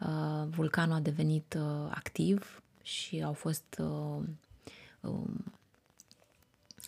Uh, 0.00 0.46
vulcanul 0.48 0.94
a 0.94 1.00
devenit 1.00 1.56
uh, 1.58 1.90
activ, 1.90 2.62
și 2.82 3.22
au 3.22 3.32
fost 3.32 3.80
uh, 3.80 4.22
uh, 5.00 5.30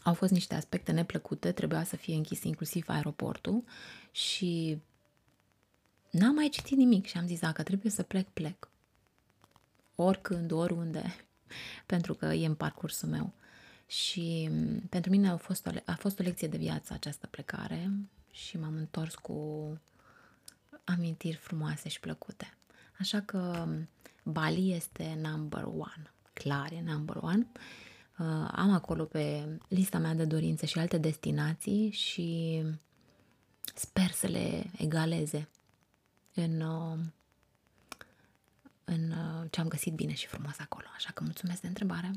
au 0.03 0.15
fost 0.15 0.33
niște 0.33 0.55
aspecte 0.55 0.93
neplăcute, 0.93 1.53
trebuia 1.53 1.85
să 1.85 1.97
fie 1.97 2.15
închis 2.15 2.43
inclusiv 2.43 2.89
aeroportul 2.89 3.65
și 4.11 4.79
n-am 6.11 6.35
mai 6.35 6.49
citit 6.49 6.77
nimic 6.77 7.07
și 7.07 7.19
am 7.19 7.27
zis 7.27 7.41
dacă 7.41 7.63
trebuie 7.63 7.93
să 7.93 8.03
plec, 8.03 8.29
plec. 8.29 8.69
Oricând, 9.95 10.51
oriunde, 10.51 11.17
pentru 11.87 12.15
că 12.15 12.27
e 12.27 12.47
în 12.47 12.55
parcursul 12.55 13.09
meu. 13.09 13.33
Și 13.87 14.49
mm, 14.51 14.79
pentru 14.79 15.11
mine 15.11 15.29
a 15.29 15.37
fost, 15.37 15.67
o, 15.67 15.71
a 15.85 15.95
fost 15.95 16.19
o 16.19 16.23
lecție 16.23 16.49
de 16.49 16.57
viață 16.57 16.93
această 16.93 17.27
plecare 17.27 17.91
și 18.31 18.59
m-am 18.59 18.75
întors 18.75 19.15
cu 19.15 19.79
amintiri 20.85 21.37
frumoase 21.37 21.89
și 21.89 22.01
plăcute. 22.01 22.57
Așa 22.99 23.21
că 23.21 23.69
Bali 24.23 24.75
este 24.75 25.19
number 25.23 25.65
one. 25.65 26.13
Clar, 26.33 26.73
e 26.73 26.83
number 26.85 27.17
one. 27.17 27.47
Uh, 28.23 28.49
am 28.53 28.71
acolo 28.71 29.05
pe 29.05 29.49
lista 29.69 29.99
mea 29.99 30.15
de 30.15 30.25
dorințe 30.25 30.67
și 30.67 30.79
alte 30.79 30.99
destinații 30.99 31.91
și 31.91 32.63
sper 33.75 34.11
să 34.11 34.27
le 34.27 34.71
egaleze 34.77 35.49
în, 36.35 36.61
uh, 36.61 36.99
în 38.85 39.11
uh, 39.11 39.51
ce 39.51 39.61
am 39.61 39.69
găsit 39.69 39.93
bine 39.93 40.13
și 40.13 40.27
frumos 40.27 40.59
acolo. 40.59 40.87
Așa 40.95 41.11
că 41.15 41.23
mulțumesc 41.25 41.61
de 41.61 41.67
întrebare. 41.67 42.11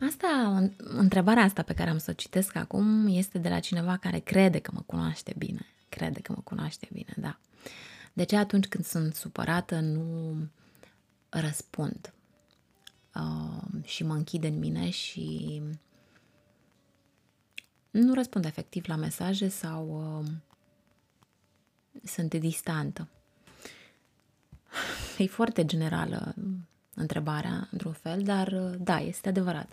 Asta, 0.00 0.62
întrebarea 0.76 1.42
asta 1.42 1.62
pe 1.62 1.74
care 1.74 1.90
am 1.90 1.98
să 1.98 2.10
o 2.10 2.14
citesc 2.14 2.56
acum 2.56 3.06
este 3.06 3.38
de 3.38 3.48
la 3.48 3.60
cineva 3.60 3.96
care 3.96 4.18
crede 4.18 4.58
că 4.58 4.70
mă 4.74 4.82
cunoaște 4.86 5.34
bine. 5.38 5.66
Crede 5.88 6.20
că 6.20 6.32
mă 6.32 6.40
cunoaște 6.44 6.88
bine, 6.92 7.14
da. 7.16 7.38
De 8.12 8.24
ce 8.24 8.36
atunci 8.36 8.66
când 8.66 8.84
sunt 8.84 9.14
supărată 9.14 9.80
nu 9.80 10.36
răspund 11.28 12.12
uh, 13.14 13.84
și 13.84 14.04
mă 14.04 14.14
închid 14.14 14.44
în 14.44 14.58
mine 14.58 14.90
și 14.90 15.62
nu 17.90 18.14
răspund 18.14 18.44
efectiv 18.44 18.84
la 18.86 18.96
mesaje 18.96 19.48
sau 19.48 20.18
uh, 20.20 20.30
sunt 22.04 22.34
distantă. 22.34 23.08
E 25.18 25.26
foarte 25.26 25.64
generală 25.64 26.34
întrebarea, 26.94 27.68
într-un 27.70 27.92
fel, 27.92 28.22
dar 28.22 28.48
uh, 28.48 28.74
da, 28.78 29.00
este 29.00 29.28
adevărat. 29.28 29.72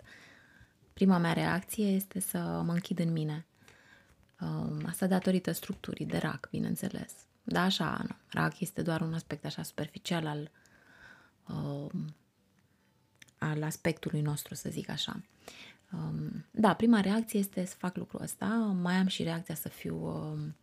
Prima 0.92 1.18
mea 1.18 1.32
reacție 1.32 1.86
este 1.86 2.20
să 2.20 2.38
mă 2.38 2.72
închid 2.72 2.98
în 2.98 3.12
mine. 3.12 3.46
Uh, 4.40 4.76
asta 4.86 5.06
datorită 5.06 5.52
structurii 5.52 6.06
de 6.06 6.18
rac, 6.18 6.48
bineînțeles. 6.50 7.12
Da, 7.42 7.62
așa, 7.62 8.04
nu. 8.08 8.14
Rac 8.26 8.60
este 8.60 8.82
doar 8.82 9.00
un 9.00 9.14
aspect 9.14 9.44
așa 9.44 9.62
superficial 9.62 10.26
al, 10.26 10.50
uh, 11.46 11.90
al 13.40 13.62
aspectului 13.62 14.20
nostru, 14.20 14.54
să 14.54 14.68
zic 14.70 14.88
așa. 14.88 15.20
Um, 15.92 16.44
da, 16.50 16.74
prima 16.74 17.00
reacție 17.00 17.38
este 17.38 17.64
să 17.64 17.74
fac 17.78 17.96
lucrul 17.96 18.22
ăsta. 18.22 18.46
Mai 18.80 18.94
am 18.94 19.06
și 19.06 19.22
reacția 19.22 19.54
să 19.54 19.68
fiu, 19.68 20.06
um, 20.06 20.54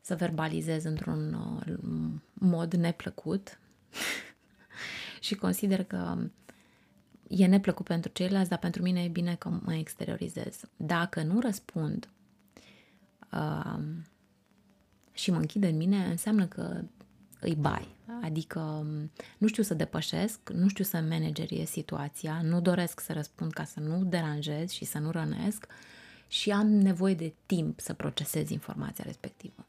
să 0.00 0.16
verbalizez 0.16 0.84
într-un 0.84 1.32
uh, 1.32 2.20
mod 2.32 2.74
neplăcut 2.74 3.58
și 5.20 5.34
consider 5.34 5.84
că 5.84 6.16
e 7.28 7.46
neplăcut 7.46 7.86
pentru 7.86 8.10
ceilalți, 8.14 8.48
dar 8.48 8.58
pentru 8.58 8.82
mine 8.82 9.04
e 9.04 9.08
bine 9.08 9.34
că 9.34 9.48
mă 9.48 9.74
exteriorizez. 9.74 10.60
Dacă 10.76 11.22
nu 11.22 11.40
răspund 11.40 12.08
uh, 13.32 13.78
și 15.12 15.30
mă 15.30 15.36
închid 15.36 15.64
în 15.64 15.76
mine, 15.76 16.04
înseamnă 16.04 16.46
că 16.46 16.82
îi 17.42 17.54
bai. 17.54 17.88
Adică 18.22 18.58
um, 18.58 19.10
nu 19.38 19.46
știu 19.46 19.62
să 19.62 19.74
depășesc, 19.74 20.50
nu 20.50 20.68
știu 20.68 20.84
să 20.84 21.04
managerie 21.08 21.64
situația, 21.64 22.40
nu 22.42 22.60
doresc 22.60 23.00
să 23.00 23.12
răspund 23.12 23.52
ca 23.52 23.64
să 23.64 23.80
nu 23.80 24.04
deranjez 24.04 24.70
și 24.70 24.84
să 24.84 24.98
nu 24.98 25.10
rănesc 25.10 25.66
și 26.28 26.50
am 26.50 26.66
nevoie 26.66 27.14
de 27.14 27.34
timp 27.46 27.80
să 27.80 27.92
procesez 27.92 28.50
informația 28.50 29.04
respectivă. 29.06 29.66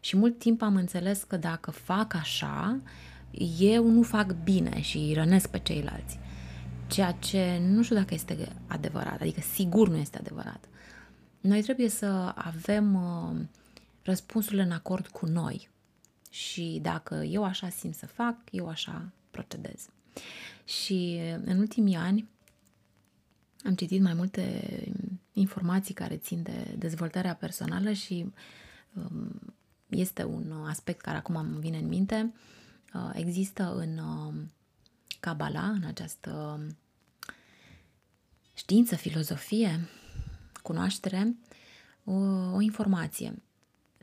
Și 0.00 0.16
mult 0.16 0.38
timp 0.38 0.62
am 0.62 0.76
înțeles 0.76 1.22
că 1.22 1.36
dacă 1.36 1.70
fac 1.70 2.14
așa, 2.14 2.80
eu 3.58 3.88
nu 3.88 4.02
fac 4.02 4.36
bine 4.42 4.80
și 4.80 4.96
îi 4.96 5.14
rănesc 5.14 5.48
pe 5.48 5.58
ceilalți. 5.58 6.18
Ceea 6.86 7.12
ce 7.12 7.60
nu 7.68 7.82
știu 7.82 7.96
dacă 7.96 8.14
este 8.14 8.48
adevărat, 8.66 9.20
adică 9.20 9.40
sigur 9.40 9.88
nu 9.88 9.96
este 9.96 10.18
adevărat. 10.18 10.64
Noi 11.40 11.62
trebuie 11.62 11.88
să 11.88 12.32
avem 12.34 12.94
uh, 12.94 13.40
răspunsurile 14.02 14.62
în 14.62 14.70
acord 14.70 15.06
cu 15.06 15.26
noi. 15.26 15.68
Și 16.30 16.78
dacă 16.82 17.14
eu 17.14 17.44
așa 17.44 17.68
simt 17.68 17.94
să 17.94 18.06
fac, 18.06 18.36
eu 18.50 18.68
așa 18.68 19.12
procedez. 19.30 19.88
Și 20.64 21.20
în 21.44 21.58
ultimii 21.58 21.96
ani 21.96 22.28
am 23.64 23.74
citit 23.74 24.02
mai 24.02 24.14
multe 24.14 24.72
informații 25.32 25.94
care 25.94 26.16
țin 26.16 26.42
de 26.42 26.74
dezvoltarea 26.78 27.34
personală 27.34 27.92
și 27.92 28.32
um, 28.94 29.54
este 29.88 30.24
un 30.24 30.52
aspect 30.66 31.00
care 31.00 31.16
acum 31.16 31.36
îmi 31.36 31.60
vine 31.60 31.78
în 31.78 31.88
minte. 31.88 32.34
Uh, 32.94 33.10
există 33.14 33.74
în 33.74 33.98
um, 33.98 34.52
Kabbalah, 35.20 35.70
în 35.72 35.84
această 35.84 36.60
știință, 38.54 38.96
filozofie, 38.96 39.88
cunoaștere, 40.62 41.36
o, 42.04 42.12
o 42.54 42.60
informație 42.60 43.42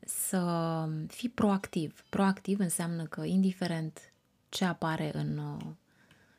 să 0.08 0.90
fii 1.08 1.30
proactiv. 1.30 2.04
Proactiv 2.10 2.60
înseamnă 2.60 3.04
că, 3.04 3.24
indiferent 3.24 4.12
ce 4.50 4.66
apare 4.66 5.12
în 5.14 5.38
uh, 5.38 5.66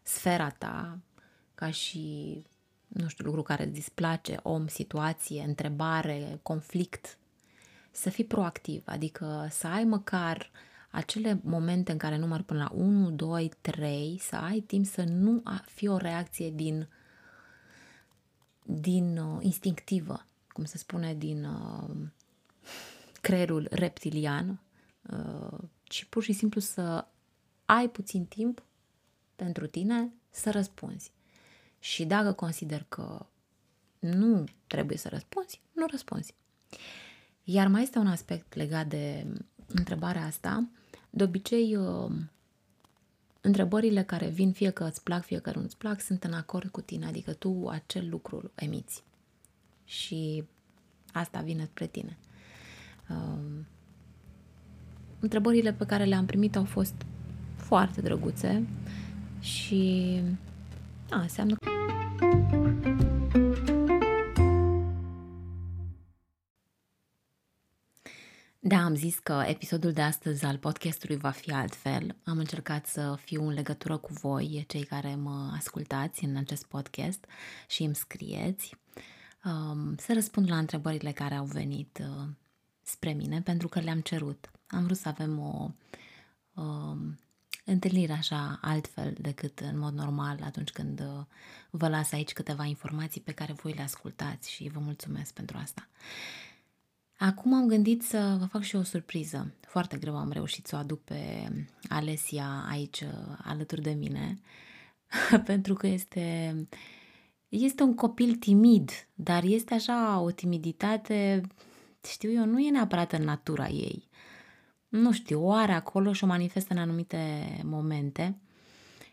sfera 0.03 0.51
ta, 0.51 0.99
ca 1.55 1.71
și, 1.71 2.37
nu 2.87 3.09
știu, 3.09 3.25
lucru 3.25 3.43
care 3.43 3.63
îți 3.63 3.73
displace, 3.73 4.37
om, 4.43 4.67
situație, 4.67 5.43
întrebare, 5.43 6.39
conflict, 6.43 7.19
să 7.91 8.11
fii 8.11 8.25
proactiv, 8.25 8.83
adică 8.87 9.49
să 9.51 9.67
ai 9.67 9.85
măcar 9.85 10.51
acele 10.91 11.41
momente 11.45 11.93
în 11.93 11.99
care 11.99 12.17
număr 12.17 12.43
până 12.43 12.63
la 12.63 12.71
1, 12.75 13.11
2, 13.11 13.53
3, 13.61 14.19
să 14.21 14.37
ai 14.37 14.61
timp 14.61 14.87
să 14.87 15.03
nu 15.03 15.43
fie 15.65 15.89
o 15.89 15.97
reacție 15.97 16.51
din, 16.51 16.89
din 18.63 19.19
uh, 19.19 19.39
instinctivă, 19.41 20.25
cum 20.49 20.65
se 20.65 20.79
spune, 20.79 21.15
din 21.15 21.45
uh, 21.45 21.89
creierul 23.21 23.67
reptilian, 23.71 24.61
uh, 25.03 25.59
ci 25.83 26.05
pur 26.05 26.23
și 26.23 26.33
simplu 26.33 26.61
să 26.61 27.07
ai 27.65 27.89
puțin 27.89 28.25
timp 28.25 28.63
pentru 29.37 29.67
tine 29.67 30.13
să 30.31 30.51
răspunzi. 30.51 31.13
Și 31.79 32.05
dacă 32.05 32.33
consider 32.33 32.85
că 32.89 33.27
nu 33.99 34.45
trebuie 34.67 34.97
să 34.97 35.09
răspunzi, 35.09 35.61
nu 35.73 35.87
răspunzi. 35.91 36.35
Iar 37.45 37.69
mai 37.69 37.83
este 37.83 37.99
un 37.99 38.07
aspect 38.07 38.55
legat 38.55 38.87
de 38.87 39.27
întrebarea 39.67 40.25
asta. 40.25 40.69
De 41.11 41.23
obicei, 41.23 41.77
uh, 41.77 42.11
întrebările 43.41 44.03
care 44.03 44.29
vin, 44.29 44.53
fie 44.53 44.71
că 44.71 44.85
îți 44.85 45.03
plac, 45.03 45.25
fie 45.25 45.39
că 45.39 45.53
nu 45.55 45.63
îți 45.63 45.77
plac, 45.77 46.01
sunt 46.01 46.25
în 46.25 46.33
acord 46.33 46.71
cu 46.71 46.81
tine, 46.81 47.07
adică 47.07 47.33
tu 47.33 47.69
acel 47.69 48.09
lucru 48.09 48.51
emiți. 48.55 49.03
Și 49.85 50.45
asta 51.13 51.41
vine 51.41 51.65
spre 51.65 51.87
tine. 51.87 52.19
Um, 53.11 53.66
întrebările 55.18 55.73
pe 55.73 55.87
care 55.87 56.05
le-am 56.05 56.27
primit 56.27 56.57
au 56.57 56.64
fost 56.64 56.94
foarte 57.57 58.01
drăguțe 58.01 58.66
și 59.40 60.21
a, 61.11 61.21
înseamnă 61.21 61.55
că 61.55 61.68
Da, 68.68 68.85
am 68.85 68.94
zis 68.94 69.18
că 69.18 69.44
episodul 69.47 69.92
de 69.92 70.01
astăzi 70.01 70.44
al 70.44 70.59
podcastului 70.59 71.16
va 71.16 71.31
fi 71.31 71.51
altfel. 71.51 72.16
Am 72.25 72.38
încercat 72.38 72.87
să 72.87 73.18
fiu 73.25 73.47
în 73.47 73.55
legătură 73.55 73.97
cu 73.97 74.12
voi, 74.12 74.64
cei 74.68 74.83
care 74.85 75.14
mă 75.14 75.53
ascultați 75.57 76.25
în 76.25 76.37
acest 76.37 76.64
podcast 76.66 77.25
și 77.68 77.83
îmi 77.83 77.94
scrieți, 77.94 78.77
um, 79.44 79.97
să 79.97 80.12
răspund 80.12 80.51
la 80.51 80.59
întrebările 80.59 81.12
care 81.12 81.35
au 81.35 81.44
venit 81.44 81.99
uh, 82.01 82.29
spre 82.88 83.12
mine 83.12 83.40
pentru 83.40 83.68
că 83.68 83.81
le-am 83.81 84.01
cerut. 84.01 84.51
Am 84.66 84.85
vrut 84.85 84.96
să 84.96 85.09
avem 85.09 85.38
o 85.38 85.70
uh, 86.55 86.98
întâlnire 87.64 88.12
așa 88.12 88.59
altfel 88.62 89.14
decât 89.20 89.59
în 89.59 89.79
mod 89.79 89.94
normal 89.94 90.38
atunci 90.44 90.70
când 90.70 91.01
uh, 91.01 91.24
vă 91.70 91.88
las 91.88 92.12
aici 92.12 92.33
câteva 92.33 92.64
informații 92.64 93.20
pe 93.20 93.33
care 93.33 93.53
voi 93.53 93.72
le 93.72 93.83
ascultați 93.83 94.51
și 94.51 94.70
vă 94.72 94.81
mulțumesc 94.81 95.33
pentru 95.33 95.57
asta. 95.57 95.88
Acum 97.18 97.55
am 97.55 97.66
gândit 97.66 98.03
să 98.03 98.37
vă 98.38 98.44
fac 98.44 98.62
și 98.62 98.77
o 98.77 98.83
surpriză. 98.83 99.55
Foarte 99.61 99.96
greu 99.96 100.16
am 100.16 100.31
reușit 100.33 100.66
să 100.66 100.77
o 100.77 100.79
aduc 100.79 101.05
pe 101.05 101.48
Alesia 101.88 102.66
aici 102.70 103.01
uh, 103.01 103.37
alături 103.44 103.83
de 103.83 103.90
mine, 103.90 104.38
pentru 105.44 105.74
că 105.74 105.87
este, 105.87 106.57
este 107.48 107.83
un 107.83 107.94
copil 107.94 108.35
timid, 108.35 108.90
dar 109.14 109.44
este 109.44 109.74
așa 109.74 110.20
o 110.20 110.31
timiditate 110.31 111.40
știu 112.07 112.33
eu, 112.33 112.45
nu 112.45 112.61
e 112.61 112.71
neapărat 112.71 113.13
în 113.13 113.23
natura 113.23 113.69
ei. 113.69 114.09
Nu 114.89 115.13
știu, 115.13 115.45
o 115.45 115.53
are 115.53 115.73
acolo 115.73 116.13
și 116.13 116.25
o 116.25 116.27
manifestă 116.27 116.73
în 116.73 116.81
anumite 116.81 117.47
momente 117.65 118.41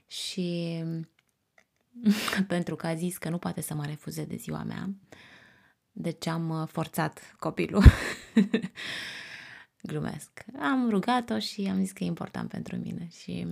și 0.07 0.79
pentru 2.47 2.75
că 2.75 2.87
a 2.87 2.95
zis 2.95 3.17
că 3.17 3.29
nu 3.29 3.37
poate 3.37 3.61
să 3.61 3.73
mă 3.73 3.85
refuze 3.85 4.25
de 4.25 4.35
ziua 4.35 4.63
mea, 4.63 4.89
deci 5.91 6.27
am 6.27 6.49
uh, 6.49 6.67
forțat 6.67 7.35
copilul. 7.39 7.83
Glumesc. 9.89 10.45
Am 10.59 10.89
rugat-o 10.89 11.39
și 11.39 11.67
am 11.71 11.79
zis 11.79 11.91
că 11.91 12.03
e 12.03 12.07
important 12.07 12.49
pentru 12.49 12.75
mine 12.75 13.07
și 13.07 13.47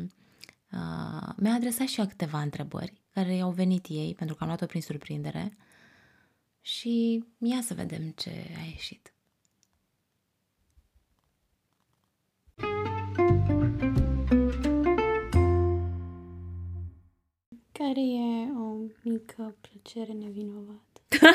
uh, 0.72 1.30
mi-a 1.38 1.54
adresat 1.54 1.88
și 1.88 2.00
eu 2.00 2.08
câteva 2.08 2.42
întrebări 2.42 3.02
care 3.14 3.36
i-au 3.36 3.52
venit 3.52 3.86
ei 3.90 4.16
pentru 4.16 4.36
că 4.36 4.44
am 4.44 4.50
luat-o 4.50 4.66
prin 4.66 4.82
surprindere 4.82 5.58
și 6.62 7.24
ia 7.38 7.62
să 7.62 7.74
vedem 7.74 8.10
ce 8.10 8.30
a 8.58 8.66
ieșit. 8.66 9.13
Care 17.84 18.02
e 18.02 18.52
o 18.52 18.76
mică 19.04 19.56
plăcere 19.62 20.12
nevinovată? 20.12 21.02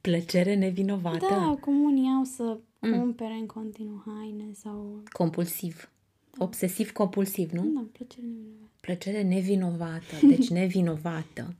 Plăcere 0.00 0.54
nevinovată? 0.54 1.26
Da, 1.30 1.56
cum 1.60 1.82
unii 1.82 2.10
au 2.10 2.24
să 2.24 2.58
cumpere 2.80 3.32
în 3.32 3.46
continuu 3.46 4.02
haine 4.06 4.52
sau... 4.52 5.02
Compulsiv. 5.12 5.90
Obsesiv 6.38 6.92
compulsiv, 6.92 7.50
nu? 7.50 7.62
Da, 7.74 7.86
plăcere 7.92 8.22
nevinovată. 8.26 8.70
Plăcere 8.80 9.22
nevinovată. 9.22 10.26
Deci 10.26 10.48
nevinovată. 10.60 11.54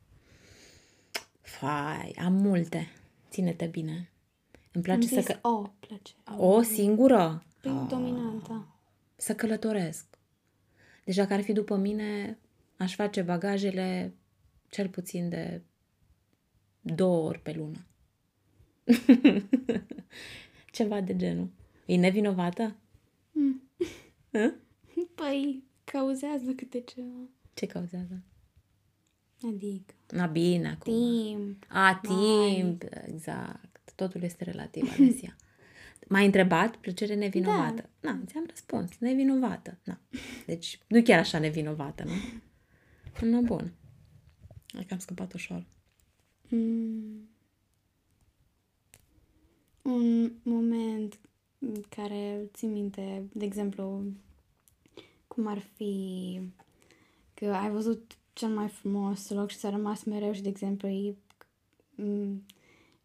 Fai, 1.41 2.15
am 2.25 2.33
multe. 2.33 2.89
Ține-te 3.31 3.67
bine. 3.67 4.11
Îmi 4.73 4.85
place 4.85 5.01
Am 5.01 5.07
să... 5.07 5.21
zis 5.21 5.27
Că... 5.27 5.49
o 5.49 5.71
plăcere. 5.81 6.37
O 6.37 6.63
singură? 6.63 7.45
Păi, 7.61 7.87
dominantă. 7.89 8.67
Să 9.17 9.35
călătoresc. 9.35 10.10
Deci 11.05 11.15
dacă 11.17 11.33
ar 11.33 11.43
fi 11.43 11.53
după 11.53 11.77
mine, 11.77 12.39
aș 12.77 12.95
face 12.95 13.23
bagajele 13.23 14.15
cel 14.69 14.89
puțin 14.89 15.29
de 15.29 15.63
două 16.81 17.29
ori 17.29 17.39
pe 17.39 17.53
lună. 17.53 17.87
Ceva 20.73 21.01
de 21.01 21.17
genul. 21.17 21.49
E 21.87 21.97
nevinovată? 21.97 22.77
Hă? 24.33 24.55
Păi, 25.15 25.65
cauzează 25.85 26.53
câte 26.53 26.81
ceva. 26.81 27.29
Ce 27.55 27.67
cauzează? 27.67 28.23
Adică, 29.47 29.95
Na 30.11 30.27
bine 30.27 30.69
acum. 30.69 30.93
timp. 30.93 31.67
A, 31.69 32.01
timp. 32.03 32.83
Exact. 33.07 33.93
Totul 33.95 34.23
este 34.23 34.45
relativ, 34.45 34.93
Alesia. 34.99 35.37
M-ai 36.11 36.25
întrebat 36.25 36.77
plăcere 36.77 37.15
nevinovată. 37.15 37.89
Da. 38.01 38.11
Na, 38.11 38.21
ți-am 38.27 38.45
răspuns. 38.49 38.99
Nevinovată. 38.99 39.79
Na. 39.85 40.01
Deci 40.47 40.81
nu 40.89 41.03
chiar 41.03 41.19
așa 41.19 41.39
nevinovată, 41.39 42.05
nu? 42.05 42.13
Nu, 43.29 43.43
bun. 43.43 43.73
Adică 44.75 44.95
am 44.95 44.99
scăpat 44.99 45.33
ușor. 45.33 45.67
Mm. 46.49 47.29
Un 49.83 50.33
moment 50.43 51.19
în 51.59 51.83
care 51.89 52.49
țin 52.55 52.73
minte, 52.73 53.29
de 53.33 53.45
exemplu, 53.45 54.05
cum 55.27 55.47
ar 55.47 55.59
fi 55.59 56.41
că 57.35 57.47
ai 57.47 57.71
văzut 57.71 58.17
cel 58.33 58.49
mai 58.49 58.69
frumos 58.69 59.29
loc 59.29 59.51
și 59.51 59.57
ți-a 59.57 59.71
rămas 59.71 60.03
mereu 60.05 60.33
și, 60.33 60.43
de 60.43 60.49
exemplu, 60.49 60.89
e 60.89 61.17
mm, 61.95 62.45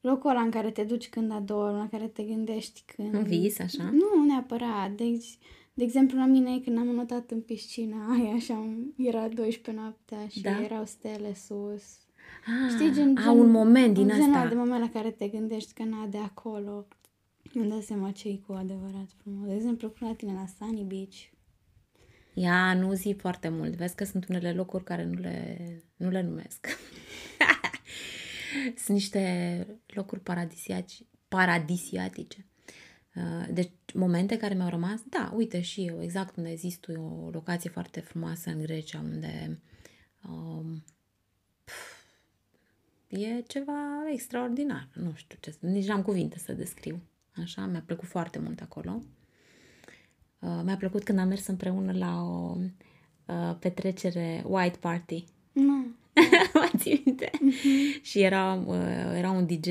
locul 0.05 0.29
ăla 0.29 0.41
în 0.41 0.49
care 0.49 0.71
te 0.71 0.83
duci 0.83 1.09
când 1.09 1.31
adormi, 1.31 1.77
la 1.77 1.87
care 1.91 2.07
te 2.07 2.23
gândești 2.23 2.83
când... 2.95 3.13
Un 3.13 3.23
vis, 3.23 3.59
așa? 3.59 3.83
Nu 3.83 4.25
neapărat. 4.25 4.91
Deci, 4.91 5.37
de 5.73 5.83
exemplu, 5.83 6.17
la 6.17 6.25
mine, 6.25 6.59
când 6.59 6.77
am 6.77 6.87
notat 6.87 7.31
în 7.31 7.41
piscina 7.41 7.97
aia 8.13 8.39
și 8.39 8.51
am, 8.51 8.93
era 8.97 9.27
12 9.27 9.71
noaptea 9.71 10.27
și 10.27 10.41
Da. 10.41 10.63
erau 10.63 10.85
stele 10.85 11.33
sus. 11.33 11.83
Ah, 12.45 12.69
Știi, 12.73 12.91
gen, 12.93 13.17
a, 13.17 13.21
gen, 13.21 13.39
un 13.39 13.51
moment 13.51 13.93
din 13.93 14.03
un 14.03 14.09
genul 14.15 14.35
asta. 14.35 14.47
de 14.47 14.55
moment 14.55 14.79
la 14.81 14.89
care 14.89 15.11
te 15.11 15.27
gândești 15.27 15.73
că 15.73 15.83
na, 15.83 16.05
de 16.05 16.17
acolo 16.17 16.87
îmi 17.53 17.69
dau 17.69 17.79
seama 17.79 18.11
ce 18.11 18.27
e 18.27 18.39
cu 18.47 18.53
adevărat 18.53 19.07
frumos. 19.21 19.47
De 19.47 19.53
exemplu, 19.55 19.89
până 19.89 20.09
la 20.09 20.15
tine 20.15 20.33
la 20.33 20.45
Sunny 20.57 20.83
Beach. 20.83 21.15
Ia, 22.33 22.73
nu 22.73 22.93
zi 22.93 23.15
foarte 23.19 23.49
mult. 23.49 23.75
Vezi 23.75 23.95
că 23.95 24.03
sunt 24.03 24.27
unele 24.27 24.53
locuri 24.53 24.83
care 24.83 25.05
nu 25.05 25.19
le, 25.19 25.57
nu 25.95 26.09
le 26.09 26.21
numesc. 26.21 26.67
sunt 28.83 28.97
niște 28.97 29.67
locuri 29.87 30.21
paradisiaci, 30.21 31.01
paradisiatice. 31.27 32.45
Uh, 33.15 33.47
Deci, 33.53 33.71
momente 33.93 34.37
care 34.37 34.53
mi-au 34.53 34.69
rămas, 34.69 35.01
da, 35.09 35.31
uite 35.35 35.61
și 35.61 35.85
eu, 35.85 36.01
exact 36.01 36.33
cum 36.33 36.43
ai 36.43 36.55
zis 36.55 36.77
tu, 36.77 36.91
e 36.91 36.97
o 36.97 37.29
locație 37.29 37.69
foarte 37.69 37.99
frumoasă 37.99 38.49
în 38.49 38.61
Grecia, 38.61 38.99
unde 38.99 39.61
um, 40.29 40.83
pf, 41.63 42.03
e 43.07 43.41
ceva 43.41 44.09
extraordinar. 44.11 44.89
Nu 44.93 45.13
știu 45.15 45.37
ce, 45.41 45.55
nici 45.59 45.87
n-am 45.87 46.01
cuvinte 46.01 46.39
să 46.39 46.53
descriu. 46.53 47.01
Așa, 47.35 47.65
mi-a 47.65 47.83
plăcut 47.85 48.07
foarte 48.07 48.39
mult 48.39 48.61
acolo. 48.61 49.01
Uh, 50.39 50.61
mi-a 50.63 50.77
plăcut 50.77 51.03
când 51.03 51.19
am 51.19 51.27
mers 51.27 51.47
împreună 51.47 51.91
la 51.91 52.21
o 52.21 52.57
uh, 53.25 53.55
petrecere 53.59 54.43
white 54.45 54.77
party. 54.77 55.25
Nu. 55.51 55.94
Mai 56.85 56.95
ții 56.95 57.01
minte? 57.05 57.31
Și 58.01 58.21
era, 58.21 58.53
uh, 58.65 59.13
era 59.17 59.29
un 59.29 59.45
DJ, 59.45 59.67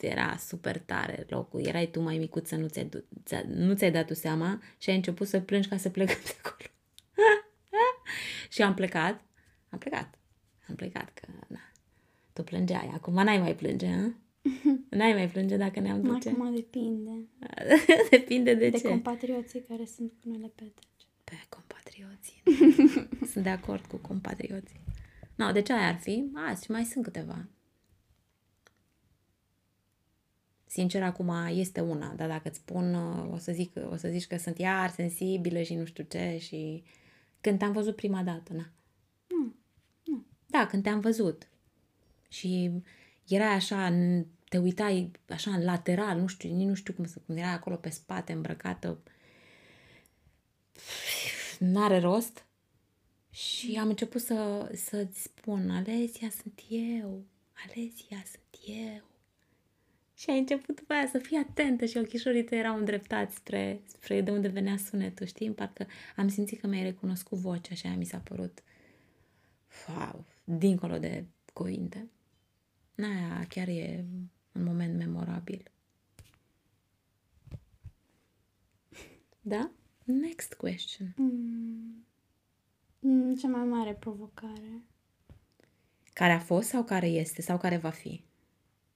era 0.00 0.36
super 0.36 0.78
tare 0.78 1.26
locul. 1.28 1.66
Erai 1.66 1.86
tu 1.90 2.00
mai 2.00 2.18
micuță, 2.18 2.56
nu 2.56 2.66
ți-ai, 2.68 2.84
du- 2.84 3.04
ți-a, 3.24 3.42
nu 3.48 3.74
ți-ai 3.74 3.90
dat 3.92 4.06
tu 4.06 4.14
seama 4.14 4.62
și 4.78 4.90
ai 4.90 4.96
început 4.96 5.26
să 5.28 5.40
plângi 5.40 5.68
ca 5.68 5.76
să 5.76 5.88
plecăm 5.90 6.18
de 6.24 6.34
acolo. 6.42 6.70
și 8.50 8.62
am 8.62 8.74
plecat. 8.74 9.24
Am 9.68 9.78
plecat. 9.78 10.18
Am 10.68 10.74
plecat 10.74 11.10
că, 11.14 11.26
na, 11.48 11.60
tu 12.32 12.42
plângeai. 12.42 12.90
Acum 12.94 13.14
n-ai 13.14 13.38
mai 13.38 13.54
plânge, 13.54 13.86
hă? 13.86 14.12
N-ai 14.96 15.12
mai 15.12 15.28
plânge 15.28 15.56
dacă 15.56 15.80
ne-am 15.80 16.02
duce? 16.02 16.28
Acum 16.28 16.54
depinde 16.54 17.10
Depinde 18.10 18.54
de, 18.54 18.68
de 18.68 18.78
ce. 18.78 18.88
compatrioții 18.88 19.60
care 19.68 19.84
sunt 19.84 20.12
cu 20.22 20.28
noi 20.28 20.38
la 20.40 20.46
petrecere. 20.54 20.84
Pe 21.24 21.32
compatrioții. 21.48 22.42
sunt 23.32 23.44
de 23.44 23.50
acord 23.50 23.84
cu 23.86 23.96
compatrioții. 23.96 24.80
No, 25.36 25.52
de 25.52 25.62
ce 25.62 25.72
aia 25.72 25.88
ar 25.88 25.98
fi? 25.98 26.30
Azi 26.34 26.70
mai 26.70 26.84
sunt 26.84 27.04
câteva. 27.04 27.46
Sincer, 30.66 31.02
acum 31.02 31.32
este 31.48 31.80
una, 31.80 32.14
dar 32.14 32.28
dacă 32.28 32.48
îți 32.48 32.58
spun, 32.58 32.94
uh, 32.94 33.32
o 33.32 33.36
să, 33.36 33.52
zic, 33.52 33.72
o 33.90 33.96
să 33.96 34.08
zici 34.08 34.26
că 34.26 34.36
sunt 34.36 34.58
iar 34.58 34.90
sensibilă 34.90 35.62
și 35.62 35.74
nu 35.74 35.84
știu 35.84 36.04
ce 36.04 36.38
și... 36.40 36.84
Când 37.40 37.58
te-am 37.58 37.72
văzut 37.72 37.96
prima 37.96 38.22
dată, 38.22 38.52
na. 38.52 38.70
Da, 40.46 40.66
când 40.66 40.82
te-am 40.82 41.00
văzut. 41.00 41.48
Și 42.28 42.70
era 43.28 43.50
așa, 43.50 43.86
în- 43.86 44.26
te 44.48 44.58
uitai 44.58 45.10
așa 45.28 45.50
în 45.50 45.64
lateral, 45.64 46.18
nu 46.18 46.26
știu, 46.26 46.54
nici 46.54 46.66
nu 46.68 46.74
știu 46.74 46.92
cum 46.92 47.06
să... 47.06 47.18
Cum 47.26 47.36
era 47.36 47.50
acolo 47.50 47.76
pe 47.76 47.88
spate, 47.90 48.32
îmbrăcată 48.32 48.98
n-are 51.58 51.98
rost. 51.98 52.45
Și 53.36 53.76
am 53.80 53.88
început 53.88 54.20
să, 54.20 54.70
să-ți 54.74 55.22
spun, 55.22 55.70
Alesia, 55.70 56.30
sunt 56.30 56.60
eu, 56.68 57.24
Alesia, 57.66 58.22
sunt 58.24 58.64
eu. 58.66 59.04
Și 60.14 60.30
ai 60.30 60.38
început 60.38 60.76
după 60.76 60.92
aia 60.92 61.06
să 61.06 61.18
fii 61.18 61.36
atentă 61.36 61.84
și 61.84 61.96
ochișorii 61.96 62.44
tăi 62.44 62.58
erau 62.58 62.76
îndreptați 62.76 63.34
spre, 63.34 63.80
spre 63.86 64.20
de 64.20 64.30
unde 64.30 64.48
venea 64.48 64.76
sunetul, 64.76 65.26
știi? 65.26 65.50
Parcă 65.50 65.86
am 66.16 66.28
simțit 66.28 66.60
că 66.60 66.66
mi-ai 66.66 66.82
recunoscut 66.82 67.38
vocea 67.38 67.74
și 67.74 67.86
aia 67.86 67.96
mi 67.96 68.04
s-a 68.04 68.18
părut, 68.18 68.62
wow, 69.88 70.24
dincolo 70.44 70.98
de 70.98 71.24
cuvinte. 71.52 72.08
Aia 72.98 73.46
chiar 73.48 73.68
e 73.68 74.04
un 74.52 74.62
moment 74.62 74.96
memorabil. 74.96 75.70
Da? 79.40 79.70
Next 80.04 80.54
question. 80.54 81.14
Mm, 81.16 82.06
Cea 83.38 83.48
mai 83.48 83.64
mare 83.64 83.94
provocare. 83.94 84.82
Care 86.12 86.32
a 86.32 86.38
fost 86.38 86.68
sau 86.68 86.84
care 86.84 87.06
este 87.06 87.42
sau 87.42 87.58
care 87.58 87.76
va 87.76 87.90
fi? 87.90 88.24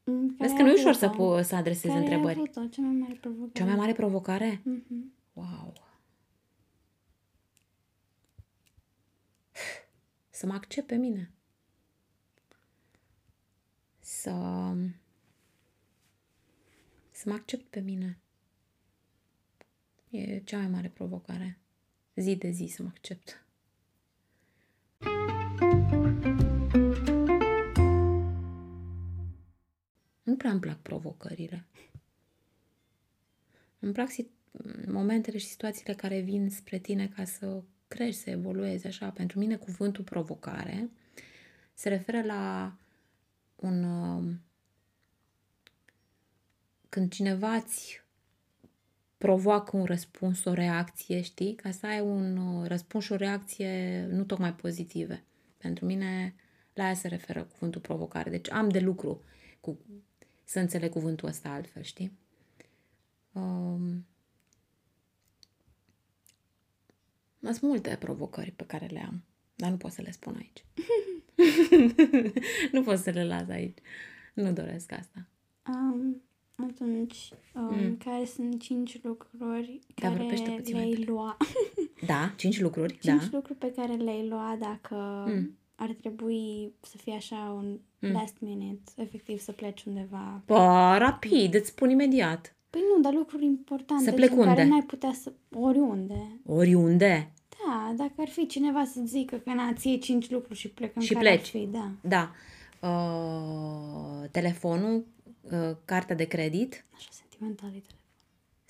Mm, 0.05 0.27
care 0.37 0.37
Vezi 0.38 0.55
că 0.55 0.59
ai 0.61 0.64
nu 0.66 0.70
e 0.70 0.73
ușor 0.81 0.92
să, 0.94 1.05
avut-o? 1.07 1.37
pu- 1.37 1.42
să 1.42 1.55
adresezi 1.55 1.87
Care 1.87 1.99
ai 1.99 2.05
întrebări. 2.05 2.35
avut-o? 2.38 2.66
Cea 2.66 2.83
mai 2.83 2.94
mare 2.94 3.14
provocare. 3.14 3.51
Cea 3.53 3.64
mai 3.64 3.75
mare 3.77 3.92
provocare? 3.92 4.61
Mhm. 4.64 5.12
Wow. 5.33 5.73
Să 10.31 10.46
mă 10.46 10.53
accept 10.53 10.87
pe 10.87 10.96
mine. 10.96 11.31
Să... 13.99 14.31
Să 17.11 17.29
mă 17.29 17.35
accept 17.35 17.64
pe 17.70 17.81
mine. 17.81 18.18
E 20.11 20.38
cea 20.40 20.59
mai 20.59 20.68
mare 20.68 20.88
provocare. 20.88 21.59
Zi 22.16 22.37
de 22.37 22.51
zi 22.51 22.66
să 22.66 22.83
mă 22.83 22.88
accept. 22.88 23.44
Prea 30.40 30.53
îmi 30.53 30.61
plac 30.61 30.79
provocările. 30.79 31.64
Îmi 33.79 33.92
plac 33.92 34.11
si- 34.11 34.31
momentele 34.87 35.38
și 35.38 35.46
situațiile 35.46 35.94
care 35.94 36.20
vin 36.20 36.50
spre 36.50 36.79
tine 36.79 37.09
ca 37.09 37.24
să 37.24 37.62
crești, 37.88 38.20
să 38.20 38.31
evoluezi 38.31 38.87
așa. 38.87 39.11
Pentru 39.11 39.38
mine 39.38 39.57
cuvântul 39.57 40.05
provocare 40.05 40.90
se 41.74 41.88
referă 41.88 42.22
la 42.22 42.74
un... 43.57 43.83
uh, 43.85 44.35
Când 46.88 47.12
cineva 47.12 47.55
îți 47.55 48.03
provoacă 49.18 49.76
un 49.76 49.85
răspuns, 49.85 50.44
o 50.44 50.53
reacție, 50.53 51.20
știi? 51.20 51.55
Ca 51.55 51.70
să 51.70 51.87
ai 51.87 52.00
un 52.00 52.37
uh, 52.37 52.66
răspuns 52.68 53.05
și 53.05 53.12
o 53.12 53.16
reacție 53.16 54.03
nu 54.11 54.24
tocmai 54.24 54.55
pozitive. 54.55 55.24
Pentru 55.57 55.85
mine, 55.85 56.35
La 56.74 56.85
aia 56.85 56.94
se 56.94 57.09
referă 57.09 57.42
cuvântul 57.42 57.81
provocare. 57.81 58.31
Deci 58.31 58.50
am 58.50 58.68
de 58.68 58.79
lucru 58.81 59.22
cu, 59.61 59.79
să 60.51 60.59
înțeleg 60.59 60.91
cuvântul 60.91 61.29
ăsta 61.29 61.49
altfel, 61.49 61.83
știi? 61.83 62.13
Um, 63.33 64.07
sunt 67.41 67.61
multe 67.61 67.97
provocări 68.01 68.51
pe 68.51 68.65
care 68.65 68.87
le 68.87 69.01
am, 69.01 69.23
dar 69.55 69.71
nu 69.71 69.77
pot 69.77 69.93
să 69.93 70.03
le 70.03 70.11
spun 70.11 70.37
aici. 70.37 70.65
nu 72.73 72.83
pot 72.83 72.99
să 72.99 73.11
le 73.11 73.25
las 73.25 73.49
aici. 73.49 73.79
Nu 74.35 74.53
doresc 74.53 74.93
asta. 74.93 75.27
Um, 75.67 76.23
atunci, 76.57 77.31
um, 77.55 77.75
mm. 77.75 77.97
care 77.97 78.25
sunt 78.25 78.63
cinci 78.63 79.03
lucruri 79.03 79.79
Da, 79.95 80.09
care 80.09 80.21
vorbește 80.21 80.51
puțin 80.51 80.77
mai 80.77 80.85
le-ai 80.85 80.95
tare. 80.95 81.11
lua? 81.11 81.37
Da, 82.07 82.35
cinci 82.37 82.61
lucruri, 82.61 82.99
cinci 82.99 83.23
da. 83.23 83.29
lucruri 83.37 83.59
pe 83.59 83.73
care 83.73 83.95
le-ai 83.95 84.29
lua 84.29 84.57
dacă 84.61 85.25
Mm. 85.29 85.59
Ar 85.81 85.90
trebui 86.01 86.73
să 86.81 86.97
fie 86.97 87.14
așa 87.14 87.53
un 87.57 87.79
Mm. 88.03 88.12
last 88.12 88.35
minute, 88.38 88.90
efectiv 88.97 89.38
să 89.40 89.53
pleci 89.53 89.83
undeva. 89.85 90.43
Bă, 90.47 90.95
rapid, 90.99 91.55
îți 91.55 91.69
spun 91.69 91.90
imediat. 91.90 92.55
Păi 92.71 92.81
nu, 92.95 93.03
dar 93.03 93.12
lucruri 93.12 93.45
importante 93.45 94.05
Să 94.05 94.12
plec 94.12 94.31
în 94.31 94.37
care 94.37 94.49
unde? 94.49 94.64
n-ai 94.64 94.83
putea 94.83 95.12
să... 95.12 95.33
Oriunde. 95.55 96.40
Oriunde. 96.47 97.33
Da, 97.66 97.93
dacă 97.97 98.12
ar 98.16 98.29
fi 98.29 98.47
cineva 98.47 98.85
să 98.85 99.01
zică 99.05 99.37
că 99.37 99.53
na, 99.53 99.73
ție 99.73 99.97
cinci 99.99 100.31
lucruri 100.31 100.59
și 100.59 100.69
plecăm 100.69 101.03
Și 101.03 101.12
care 101.12 101.29
ar 101.29 101.35
pleci. 101.35 101.49
fi, 101.49 101.69
da. 101.73 101.90
Da. 102.01 102.31
Uh, 102.88 104.29
telefonul, 104.31 105.05
uh, 105.43 105.77
cartea 105.85 106.16
de 106.16 106.25
credit, 106.25 106.85
Așa 106.95 107.09
sentimentalitate. 107.11 107.95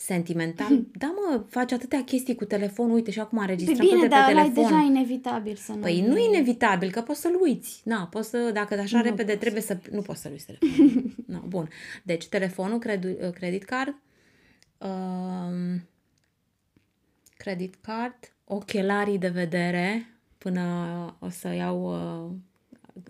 Sentimental. 0.01 0.85
Da, 0.99 1.07
mă, 1.07 1.45
faci 1.49 1.73
atâtea 1.73 2.05
chestii 2.05 2.35
cu 2.35 2.45
telefonul, 2.45 2.95
uite 2.95 3.11
și 3.11 3.21
acum 3.21 3.39
Păi 3.39 3.47
înregistrăm 3.49 3.87
bine, 3.87 4.01
tot 4.01 4.01
de 4.01 4.09
pe 4.09 4.15
dar 4.15 4.31
ăla 4.31 4.41
e 4.41 4.43
telefon. 4.43 4.63
deja 4.63 4.85
inevitabil 4.87 5.57
să 5.57 5.73
nu... 5.73 5.79
Păi 5.79 6.01
nu 6.01 6.17
e 6.17 6.25
inevitabil, 6.25 6.91
că 6.91 7.01
poți 7.01 7.21
să-l 7.21 7.39
uiți. 7.41 7.81
Na, 7.85 8.07
poți 8.11 8.29
să, 8.29 8.51
dacă 8.53 8.75
așa 8.81 8.97
Nu 8.97 9.03
repede 9.03 9.25
poți. 9.25 9.39
trebuie 9.39 9.63
să... 9.63 9.79
Nu 9.91 10.01
poți 10.01 10.21
să-l 10.21 10.31
uiți 10.33 10.47
telefonul. 10.47 11.15
no, 11.33 11.39
bun. 11.49 11.69
Deci, 12.03 12.27
telefonul, 12.29 12.79
credu, 12.79 13.09
credit 13.35 13.65
card, 13.65 13.95
um, 14.79 15.83
credit 17.37 17.75
card, 17.81 18.33
ochelarii 18.45 19.19
de 19.19 19.29
vedere, 19.29 20.09
până 20.39 20.63
o 21.19 21.29
să 21.29 21.49
iau 21.49 21.79
uh, 22.27 22.31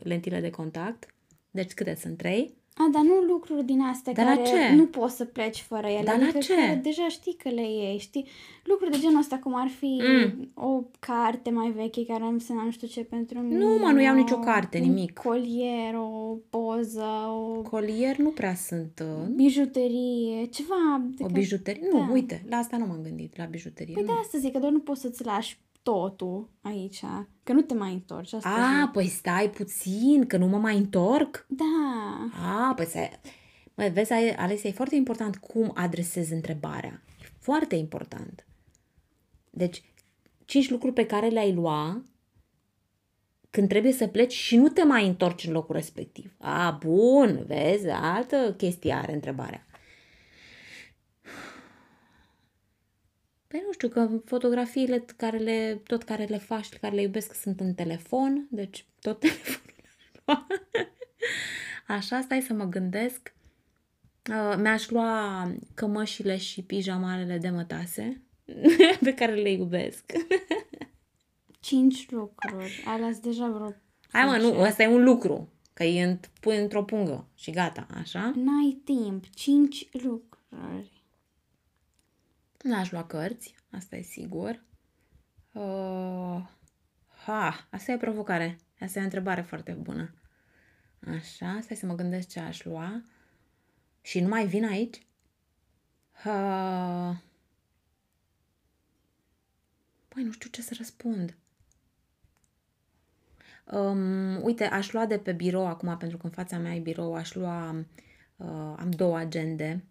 lentile 0.02 0.40
de 0.40 0.50
contact. 0.50 1.14
Deci 1.50 1.72
câte 1.72 1.94
sunt? 1.94 2.16
Trei? 2.16 2.58
A, 2.74 2.88
dar 2.92 3.02
nu 3.02 3.14
lucruri 3.32 3.64
din 3.64 3.80
astea 3.80 4.12
Dar 4.12 4.24
la 4.24 4.30
care 4.42 4.46
ce? 4.48 4.74
nu 4.74 4.86
poți 4.86 5.16
să 5.16 5.24
pleci 5.24 5.58
fără 5.60 5.86
ele. 5.86 6.02
Dar 6.04 6.16
la 6.18 6.22
adică 6.22 6.38
ce? 6.38 6.54
care 6.54 6.80
deja 6.82 7.08
știi 7.08 7.34
că 7.42 7.48
le 7.48 7.60
iei, 7.70 7.98
știi? 7.98 8.26
Lucruri 8.64 8.90
de 8.90 8.98
genul 8.98 9.18
ăsta, 9.18 9.38
cum 9.38 9.54
ar 9.56 9.68
fi 9.68 10.02
Mm. 10.24 10.50
o 10.54 10.82
carte 10.98 11.50
mai 11.50 11.70
veche 11.70 12.04
care 12.06 12.22
am 12.22 12.38
să 12.38 12.52
nu 12.52 12.70
știu 12.70 12.86
ce 12.88 13.00
pentru 13.04 13.38
mine. 13.38 13.58
Nu, 13.58 13.78
mă, 13.78 13.90
nu 13.90 14.00
iau 14.02 14.14
nicio 14.14 14.34
o- 14.36 14.38
carte, 14.44 14.78
un 14.78 14.84
nimic. 14.88 15.12
colier, 15.18 15.94
o 15.94 16.36
poză, 16.50 17.06
o 17.56 17.60
Colier 17.62 18.16
nu 18.16 18.28
prea 18.30 18.54
sunt... 18.54 19.02
Uh, 19.02 19.26
bijuterie, 19.34 20.44
ceva. 20.50 21.02
de 21.16 21.22
o 21.22 21.26
că- 21.26 21.32
bijuterie? 21.32 21.88
Nu, 21.92 21.98
da. 21.98 22.08
uite, 22.12 22.44
la 22.48 22.56
asta 22.56 22.76
nu 22.76 22.86
m-am 22.86 23.00
gândit, 23.02 23.36
la 23.36 23.44
bijuterie. 23.44 23.94
Păi 23.94 24.02
nu. 24.02 24.12
de 24.12 24.18
asta 24.22 24.38
zic, 24.38 24.52
că 24.52 24.58
doar 24.58 24.72
nu 24.72 24.78
poți 24.80 25.00
să-ți 25.00 25.24
lași 25.24 25.58
totul 25.82 26.50
aici, 26.60 27.02
că 27.42 27.52
nu 27.52 27.60
te 27.62 27.74
mai 27.74 27.92
întorci. 27.92 28.32
Asta 28.32 28.48
A, 28.48 28.80
zic. 28.82 28.90
păi 28.92 29.06
stai 29.06 29.50
puțin, 29.50 30.26
că 30.26 30.36
nu 30.36 30.46
mă 30.46 30.58
mai 30.58 30.76
întorc. 30.76 31.46
Da. 31.48 32.30
A, 32.68 32.74
păi 32.74 32.86
să... 32.86 32.98
Mă, 33.74 33.90
vezi, 33.92 34.12
ai- 34.12 34.34
Alesia, 34.34 34.70
e 34.70 34.72
foarte 34.72 34.94
important 34.94 35.36
cum 35.36 35.70
adresezi 35.74 36.32
întrebarea. 36.32 37.02
E 37.22 37.26
foarte 37.38 37.74
important. 37.74 38.46
Deci, 39.50 39.82
cinci 40.44 40.70
lucruri 40.70 40.94
pe 40.94 41.06
care 41.06 41.28
le-ai 41.28 41.52
lua 41.54 42.02
când 43.50 43.68
trebuie 43.68 43.92
să 43.92 44.06
pleci 44.06 44.32
și 44.32 44.56
nu 44.56 44.68
te 44.68 44.82
mai 44.84 45.06
întorci 45.06 45.46
în 45.46 45.52
locul 45.52 45.74
respectiv. 45.74 46.34
A, 46.38 46.70
bun, 46.70 47.44
vezi, 47.46 47.88
altă 47.88 48.54
chestie 48.56 48.92
are 48.92 49.12
întrebarea. 49.14 49.66
Nu 53.70 53.76
știu, 53.76 53.88
că 53.88 54.20
fotografiile 54.24 55.04
care 55.16 55.38
le, 55.38 55.80
tot 55.86 56.02
care 56.02 56.24
le 56.24 56.38
faci, 56.38 56.68
care 56.68 56.94
le 56.94 57.00
iubesc 57.02 57.34
sunt 57.34 57.60
în 57.60 57.74
telefon, 57.74 58.46
deci 58.50 58.86
tot 59.00 59.20
telefonul 59.20 59.74
aș 59.84 60.24
lua. 60.26 60.46
Așa, 61.86 62.20
stai 62.20 62.40
să 62.40 62.52
mă 62.52 62.64
gândesc. 62.64 63.34
Uh, 64.30 64.54
Mi-aș 64.58 64.88
lua 64.88 65.52
cămășile 65.74 66.36
și 66.36 66.62
pijamalele 66.62 67.38
de 67.38 67.50
mătase 67.50 68.22
pe 69.04 69.14
care 69.14 69.34
le 69.34 69.50
iubesc. 69.50 70.04
Cinci 71.60 72.10
lucruri. 72.10 72.84
Ai 72.86 73.00
las 73.00 73.18
deja 73.20 73.48
vreo... 73.48 73.74
Hai 74.08 74.24
mă, 74.24 74.36
nu, 74.36 74.48
zece. 74.48 74.60
ăsta 74.60 74.82
e 74.82 74.86
un 74.88 75.04
lucru. 75.04 75.52
Că 75.72 75.84
e 75.84 76.14
înt- 76.14 76.30
pui 76.40 76.58
într-o 76.58 76.84
pungă 76.84 77.28
și 77.34 77.50
gata, 77.50 77.86
așa? 77.94 78.32
N-ai 78.36 78.80
timp. 78.84 79.24
Cinci 79.34 79.88
lucruri. 79.92 81.02
N-aș 82.62 82.90
lua 82.90 83.04
cărți, 83.04 83.54
asta 83.70 83.96
e 83.96 84.02
sigur. 84.02 84.62
Uh, 85.52 86.48
ha, 87.24 87.66
asta 87.70 87.92
e 87.92 87.96
provocare. 87.96 88.58
Asta 88.80 88.98
e 88.98 89.02
o 89.02 89.04
întrebare 89.04 89.40
foarte 89.40 89.72
bună. 89.72 90.14
Așa, 91.06 91.58
stai 91.60 91.76
să 91.76 91.86
mă 91.86 91.94
gândesc 91.94 92.28
ce 92.28 92.40
aș 92.40 92.64
lua. 92.64 93.02
Și 94.00 94.20
nu 94.20 94.28
mai 94.28 94.46
vin 94.46 94.64
aici? 94.64 95.06
Uh, 96.24 97.16
păi, 100.08 100.22
nu 100.22 100.32
știu 100.32 100.50
ce 100.50 100.62
să 100.62 100.74
răspund. 100.76 101.36
Um, 103.72 104.44
uite, 104.44 104.64
aș 104.64 104.92
lua 104.92 105.06
de 105.06 105.18
pe 105.18 105.32
birou 105.32 105.66
acum, 105.66 105.96
pentru 105.96 106.16
că 106.16 106.26
în 106.26 106.32
fața 106.32 106.58
mea 106.58 106.74
e 106.74 106.78
birou, 106.78 107.14
aș 107.14 107.34
lua, 107.34 107.70
uh, 108.36 108.74
am 108.76 108.90
două 108.90 109.16
agende, 109.16 109.84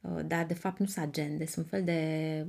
uh, 0.00 0.20
dar 0.26 0.46
de 0.46 0.54
fapt 0.54 0.78
nu 0.78 0.86
sunt 0.86 1.06
agende, 1.06 1.46
sunt 1.46 1.68
fel 1.68 1.84
de 1.84 2.46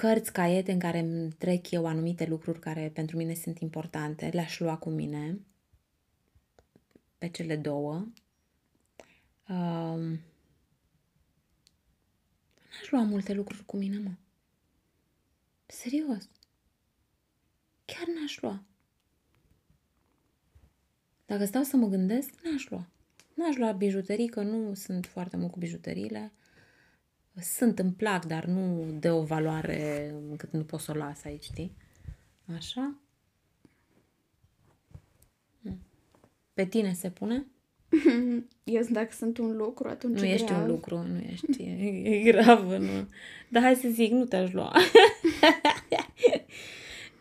cărți, 0.00 0.32
caiete 0.32 0.72
în 0.72 0.78
care 0.78 0.98
îmi 0.98 1.32
trec 1.32 1.70
eu 1.70 1.86
anumite 1.86 2.26
lucruri 2.26 2.60
care 2.60 2.90
pentru 2.94 3.16
mine 3.16 3.34
sunt 3.34 3.58
importante, 3.58 4.28
le-aș 4.32 4.58
lua 4.58 4.76
cu 4.76 4.90
mine 4.90 5.40
pe 7.18 7.28
cele 7.28 7.56
două. 7.56 7.94
Um, 9.48 10.20
n-aș 12.70 12.90
lua 12.90 13.02
multe 13.02 13.32
lucruri 13.32 13.64
cu 13.64 13.76
mine, 13.76 13.98
mă. 13.98 14.10
Serios. 15.66 16.28
Chiar 17.84 18.06
n-aș 18.06 18.40
lua. 18.40 18.62
Dacă 21.26 21.44
stau 21.44 21.62
să 21.62 21.76
mă 21.76 21.86
gândesc, 21.86 22.30
n-aș 22.42 22.68
lua. 22.68 22.88
N-aș 23.34 23.56
lua 23.56 23.72
bijuterii, 23.72 24.28
că 24.28 24.42
nu 24.42 24.74
sunt 24.74 25.06
foarte 25.06 25.36
mult 25.36 25.52
cu 25.52 25.58
bijuteriile. 25.58 26.32
Sunt, 27.40 27.78
îmi 27.78 27.92
plac, 27.92 28.24
dar 28.24 28.44
nu 28.44 28.86
de 28.98 29.10
o 29.10 29.22
valoare 29.22 30.08
încât 30.28 30.52
nu 30.52 30.64
pot 30.64 30.80
să 30.80 30.92
o 30.94 30.98
las 30.98 31.24
aici, 31.24 31.42
știi? 31.44 31.76
Așa. 32.56 32.94
Mm. 35.60 35.78
Pe 36.54 36.66
tine 36.66 36.92
se 36.92 37.10
pune? 37.10 37.46
Eu 38.64 38.82
dacă 38.90 39.12
sunt 39.12 39.38
un 39.38 39.56
lucru, 39.56 39.88
atunci 39.88 40.18
Nu 40.18 40.24
e 40.24 40.32
ești 40.32 40.46
grav. 40.46 40.62
un 40.62 40.68
lucru, 40.68 41.02
nu 41.02 41.18
ești, 41.18 41.62
e, 41.62 41.98
e 42.02 42.22
gravă, 42.32 42.76
nu. 42.76 43.08
Dar 43.48 43.62
hai 43.62 43.74
să 43.74 43.88
zic, 43.88 44.10
nu 44.12 44.24
te-aș 44.24 44.52
lua. 44.52 44.72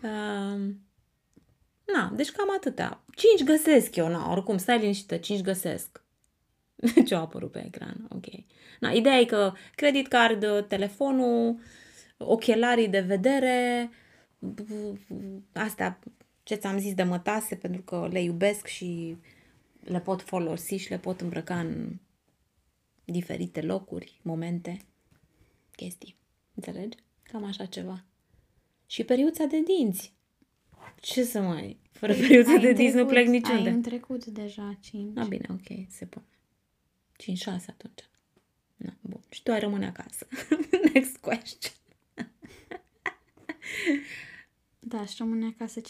um, 0.03 0.81
na, 1.85 2.11
deci 2.15 2.31
cam 2.31 2.51
atâtea. 2.55 3.03
Cinci 3.15 3.47
găsesc 3.49 3.95
eu, 3.95 4.07
na, 4.07 4.31
oricum, 4.31 4.57
stai 4.57 4.79
liniștită, 4.79 5.17
cinci 5.17 5.41
găsesc. 5.41 6.05
Ce 7.07 7.15
a 7.15 7.19
apărut 7.19 7.51
pe 7.51 7.65
ecran, 7.65 8.07
ok. 8.09 8.25
Na, 8.79 8.91
ideea 8.91 9.17
e 9.19 9.25
că 9.25 9.53
credit 9.75 10.07
card, 10.07 10.67
telefonul, 10.67 11.59
ochelarii 12.17 12.87
de 12.87 12.99
vedere, 12.99 13.89
astea 15.53 15.99
ce 16.43 16.55
ți-am 16.55 16.77
zis 16.79 16.93
de 16.93 17.03
mătase, 17.03 17.55
pentru 17.55 17.81
că 17.81 18.07
le 18.11 18.21
iubesc 18.21 18.65
și 18.67 19.17
le 19.79 19.99
pot 19.99 20.21
folosi 20.21 20.75
și 20.75 20.89
le 20.89 20.97
pot 20.97 21.21
îmbrăca 21.21 21.59
în 21.59 21.95
diferite 23.05 23.61
locuri, 23.61 24.19
momente, 24.21 24.77
chestii. 25.75 26.15
Înțelegi? 26.53 26.97
Cam 27.23 27.43
așa 27.43 27.65
ceva. 27.65 28.03
Și 28.85 29.03
periuța 29.03 29.45
de 29.45 29.61
dinți. 29.61 30.13
Ce 31.01 31.23
să 31.23 31.39
mai... 31.41 31.77
Fără 31.91 32.13
periuța 32.13 32.51
Ai 32.51 32.59
de 32.59 32.71
dinți 32.71 32.95
nu 32.95 33.03
trecut- 33.05 33.09
plec 33.13 33.25
Ai 33.25 33.31
niciunde. 33.31 33.69
în 33.69 33.81
trecut 33.81 34.25
deja 34.25 34.77
cinci. 34.79 35.13
Na 35.15 35.23
bine, 35.25 35.45
ok, 35.49 35.77
se 35.89 36.05
pune. 36.05 36.25
5-6 37.23 37.65
atunci. 37.69 38.09
Na, 38.75 38.93
bun. 39.01 39.21
Și 39.29 39.43
tu 39.43 39.51
ai 39.51 39.59
rămâne 39.59 39.85
acasă. 39.87 40.27
Next 40.93 41.17
question. 41.17 41.73
Da, 44.79 45.05
și 45.05 45.15
rămâne 45.17 45.45
acasă 45.45 45.79
5% 45.81 45.83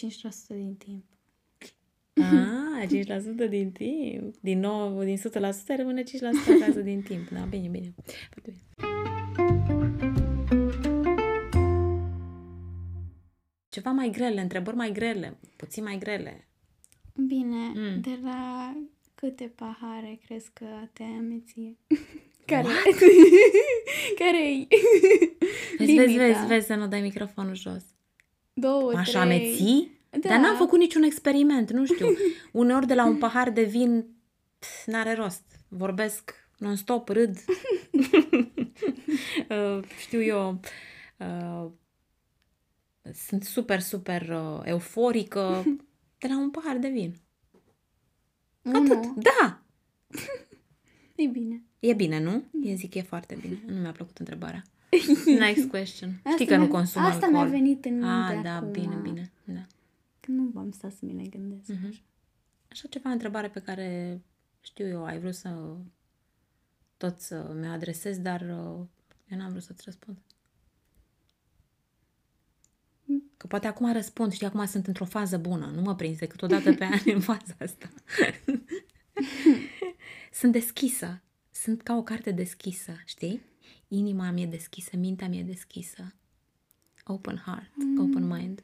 din 0.48 0.76
timp. 0.76 1.04
Ah, 2.14 2.88
5% 3.46 3.50
din 3.50 3.72
timp. 3.72 4.36
Din 4.42 4.60
nou, 4.60 5.04
din 5.04 5.18
100% 5.18 5.22
rămâne 5.78 6.04
5% 6.04 6.06
acasă 6.62 6.80
din 6.82 7.02
timp. 7.02 7.30
Da, 7.30 7.40
bine, 7.46 7.68
bine. 7.68 7.94
Foarte 8.32 8.52
bine. 8.52 8.62
Ceva 13.70 13.92
mai 13.92 14.10
grele, 14.10 14.42
întrebări 14.42 14.76
mai 14.76 14.92
grele, 14.92 15.38
puțin 15.56 15.84
mai 15.84 15.98
grele. 15.98 16.48
Bine, 17.28 17.68
Mm. 17.76 18.02
de 18.02 18.20
la 18.24 18.74
câte 19.20 19.54
pahare 19.56 20.20
crezi 20.26 20.50
că 20.54 20.66
te 20.94 21.04
ameție? 21.04 21.78
Care? 22.46 22.68
Care-i 24.20 24.68
Vezi, 25.78 25.96
vezi, 25.96 26.08
limita? 26.08 26.24
vezi, 26.26 26.46
vezi 26.46 26.66
să 26.66 26.76
nu 26.76 26.88
dai 26.88 27.02
microfonul 27.02 27.56
jos. 27.56 27.84
Două, 28.54 28.94
Așa 28.96 29.24
trei. 29.24 29.38
ameții? 29.38 30.00
Da. 30.10 30.30
Dar 30.30 30.40
n-am 30.40 30.56
făcut 30.56 30.80
niciun 30.80 31.04
experiment, 31.04 31.72
nu 31.72 31.86
știu. 31.86 32.08
Uneori 32.52 32.88
de 32.88 32.94
la 32.94 33.06
un 33.06 33.18
pahar 33.18 33.50
de 33.50 33.64
vin 33.64 34.06
pf, 34.60 34.86
n-are 34.86 35.14
rost. 35.14 35.44
Vorbesc 35.68 36.34
non-stop, 36.58 37.10
râd. 37.10 37.38
Uh, 39.50 39.84
știu 40.00 40.22
eu, 40.22 40.60
uh, 41.18 41.72
sunt 43.14 43.44
super, 43.44 43.80
super 43.80 44.30
uh, 44.30 44.62
euforică 44.64 45.64
de 46.18 46.28
la 46.28 46.38
un 46.38 46.50
pahar 46.50 46.78
de 46.78 46.88
vin. 46.88 47.16
Atât. 48.74 48.90
Unu. 49.06 49.16
Da! 49.22 49.62
E 51.16 51.28
bine. 51.28 51.64
E 51.80 51.94
bine, 51.94 52.20
nu? 52.20 52.44
Eu 52.64 52.76
zic 52.76 52.92
că 52.92 52.98
e 52.98 53.02
foarte 53.02 53.38
bine. 53.42 53.60
Nu 53.68 53.80
mi-a 53.82 53.92
plăcut 53.92 54.18
întrebarea. 54.18 54.64
Next 55.40 55.70
question. 55.70 56.10
Știi 56.10 56.32
Asta 56.32 56.46
că 56.46 56.56
nu 56.56 56.62
mi-a- 56.62 56.72
consum 56.72 57.02
asta 57.02 57.26
alcool. 57.26 57.44
mi-a 57.44 57.58
venit 57.58 57.86
în 57.86 57.92
minte 57.94 58.08
Ah, 58.08 58.40
da, 58.44 58.56
acum. 58.56 58.72
bine, 58.72 58.96
bine. 58.96 59.32
Da. 59.44 59.66
Că 60.20 60.32
nu 60.32 60.44
v-am 60.54 60.72
stat 60.72 60.92
să 60.92 60.98
mi 61.02 61.14
le 61.14 61.28
gândesc. 61.28 61.68
Mhm. 61.68 62.00
Așa 62.72 62.88
ceva 62.90 63.10
întrebare 63.10 63.48
pe 63.50 63.60
care 63.60 64.22
știu 64.62 64.88
eu, 64.88 65.06
ai 65.06 65.20
vrut 65.20 65.34
să 65.36 65.76
tot 66.98 67.20
să 67.20 67.56
mi-o 67.60 67.72
adresez, 67.72 68.18
dar 68.20 68.42
uh, 68.42 68.86
eu 69.30 69.38
n-am 69.38 69.50
vrut 69.50 69.64
să-ți 69.64 69.82
răspund. 69.86 70.18
Că 73.38 73.48
poate 73.48 73.68
acum 73.68 73.94
răspund, 73.94 74.32
știi, 74.32 74.48
acum 74.48 74.66
sunt 74.66 74.88
într-o 74.88 75.06
fază 75.06 75.38
bună, 75.38 75.72
nu 75.76 75.82
mă 75.82 75.96
prins 75.96 76.18
decât 76.18 76.42
o 76.42 76.48
dată 76.48 76.74
pe 76.74 76.84
an 76.84 77.00
în 77.06 77.22
faza 77.22 77.56
asta. 77.60 77.90
sunt 80.40 80.52
deschisă, 80.52 81.22
sunt 81.52 81.82
ca 81.82 81.96
o 81.96 82.04
carte 82.04 82.32
deschisă, 82.32 83.02
știi? 83.06 83.42
Inima 83.88 84.32
mi 84.32 84.42
e 84.42 84.46
deschisă, 84.46 84.98
mintea 84.98 85.28
mi 85.28 85.40
e 85.40 85.44
deschisă. 85.44 86.14
Open 87.04 87.42
heart, 87.46 87.72
open 88.00 88.28
mind. 88.28 88.64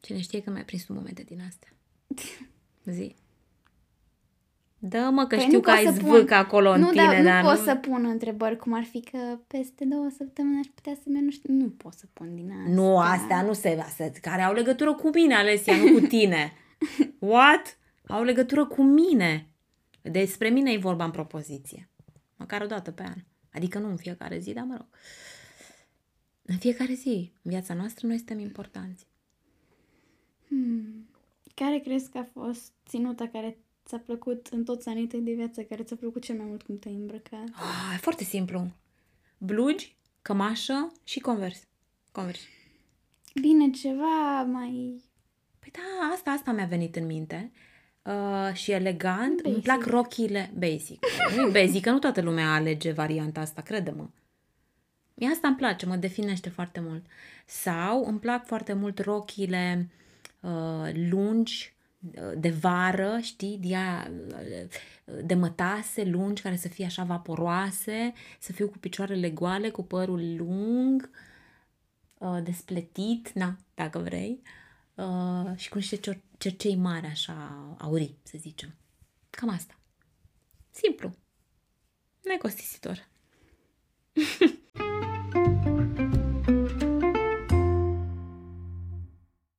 Cine 0.00 0.20
știe 0.20 0.42
că 0.42 0.50
mi-ai 0.50 0.64
prins 0.64 0.84
tu 0.84 0.92
momente 0.92 1.22
din 1.22 1.40
astea. 1.40 1.72
Zi. 2.94 3.14
Dă-mă 4.78 5.26
că 5.26 5.36
Păi 5.36 5.44
știu 5.44 5.56
nu 5.56 5.60
că 5.60 5.70
pot 5.70 5.78
ai 5.78 5.84
să 5.84 5.92
zvâc 5.92 6.24
pun- 6.26 6.32
acolo 6.36 6.70
în 6.70 6.80
nu, 6.80 6.90
tine, 6.90 7.02
dar 7.02 7.16
nu 7.16 7.24
dar 7.24 7.42
pot 7.42 7.58
să 7.58 7.74
pun 7.74 8.04
întrebări 8.04 8.56
cum 8.56 8.72
ar 8.72 8.84
fi 8.84 9.00
că 9.00 9.38
peste 9.46 9.84
două 9.84 10.08
săptămâni 10.16 10.58
aș 10.58 10.66
putea 10.74 10.94
să 10.94 11.02
merg, 11.06 11.24
nu 11.24 11.30
știu, 11.30 11.54
nu 11.54 11.68
pot 11.68 11.92
să 11.92 12.04
pun 12.12 12.34
din 12.34 12.50
asta. 12.50 12.72
Nu, 12.72 12.98
astea 12.98 13.42
nu 13.42 13.52
se 13.52 13.80
astea 13.84 14.10
care 14.20 14.42
au 14.42 14.54
legătură 14.54 14.94
cu 14.94 15.10
mine, 15.14 15.34
Alesia, 15.34 15.76
nu 15.76 15.92
cu 15.92 16.06
tine. 16.06 16.52
What? 17.18 17.78
Au 18.06 18.22
legătură 18.22 18.66
cu 18.66 18.82
mine. 18.82 19.48
Despre 20.02 20.48
mine 20.48 20.72
e 20.72 20.78
vorba 20.78 21.04
în 21.04 21.10
propoziție. 21.10 21.90
Măcar 22.36 22.60
o 22.60 22.66
dată 22.66 22.90
pe 22.90 23.02
an. 23.02 23.24
Adică 23.52 23.78
nu 23.78 23.88
în 23.88 23.96
fiecare 23.96 24.38
zi, 24.38 24.52
dar 24.52 24.64
mă 24.64 24.74
rog. 24.76 24.86
În 26.42 26.56
fiecare 26.56 26.92
zi, 26.92 27.32
în 27.42 27.50
viața 27.50 27.74
noastră, 27.74 28.06
noi 28.06 28.16
suntem 28.16 28.38
importanți. 28.38 29.06
Hmm. 30.48 31.08
Care 31.54 31.78
crezi 31.78 32.10
că 32.10 32.18
a 32.18 32.28
fost 32.32 32.72
ținuta 32.88 33.28
care 33.32 33.58
ți-a 33.86 33.98
plăcut 33.98 34.46
în 34.46 34.64
toți 34.64 34.88
anii 34.88 35.06
tăi 35.06 35.20
de 35.20 35.32
viață, 35.32 35.62
care 35.62 35.82
ți-a 35.82 35.96
plăcut 35.96 36.22
cel 36.22 36.36
mai 36.36 36.46
mult 36.46 36.62
cum 36.62 36.78
te-ai 36.78 36.94
îmbrăcat? 36.94 37.48
Ah, 37.52 37.94
e 37.94 37.98
foarte 37.98 38.24
simplu. 38.24 38.72
Blugi, 39.38 39.96
cămașă 40.22 40.92
și 41.04 41.20
convers. 41.20 41.62
Convers. 42.12 42.40
Bine, 43.40 43.70
ceva 43.70 44.42
mai... 44.42 45.02
Păi 45.58 45.70
da, 45.72 46.14
asta, 46.14 46.30
asta 46.30 46.52
mi-a 46.52 46.66
venit 46.66 46.96
în 46.96 47.06
minte. 47.06 47.52
Uh, 48.02 48.52
și 48.52 48.70
elegant. 48.70 49.42
Basic. 49.42 49.54
Îmi 49.54 49.62
plac 49.62 49.84
rochile 49.84 50.52
basic. 50.58 51.04
Nu 51.36 51.50
basic, 51.50 51.82
că 51.82 51.90
nu 51.90 51.98
toată 51.98 52.20
lumea 52.20 52.54
alege 52.54 52.92
varianta 52.92 53.40
asta, 53.40 53.62
crede-mă. 53.62 54.08
Mie 55.14 55.28
asta 55.28 55.48
îmi 55.48 55.56
place, 55.56 55.86
mă 55.86 55.96
definește 55.96 56.48
foarte 56.48 56.80
mult. 56.80 57.06
Sau 57.46 58.04
îmi 58.04 58.18
plac 58.18 58.46
foarte 58.46 58.72
mult 58.72 58.98
rochile 58.98 59.90
uh, 60.40 60.90
lungi, 61.08 61.72
uh, 61.72 61.75
de 62.36 62.50
vară, 62.50 63.18
știi, 63.22 63.58
dia, 63.58 64.10
uh, 64.28 64.66
de 65.24 65.34
mătase 65.34 66.04
lungi, 66.04 66.42
care 66.42 66.56
să 66.56 66.68
fie 66.68 66.84
așa 66.84 67.04
vaporoase, 67.04 68.12
să 68.38 68.52
fiu 68.52 68.68
cu 68.68 68.78
picioarele 68.78 69.30
goale, 69.30 69.70
cu 69.70 69.82
părul 69.82 70.36
lung, 70.36 71.10
uh, 72.18 72.38
despletit, 72.42 73.32
na, 73.32 73.56
dacă 73.74 73.98
vrei, 73.98 74.42
uh, 74.94 75.50
și 75.56 75.68
cu 75.68 75.76
niște 75.78 75.96
cer- 75.96 76.22
cercei 76.38 76.76
mari, 76.76 77.06
așa, 77.06 77.76
aurii, 77.78 78.18
să 78.22 78.34
zicem. 78.38 78.74
Cam 79.30 79.48
asta. 79.48 79.78
Simplu. 80.70 81.14
Necostisitor. 82.22 83.08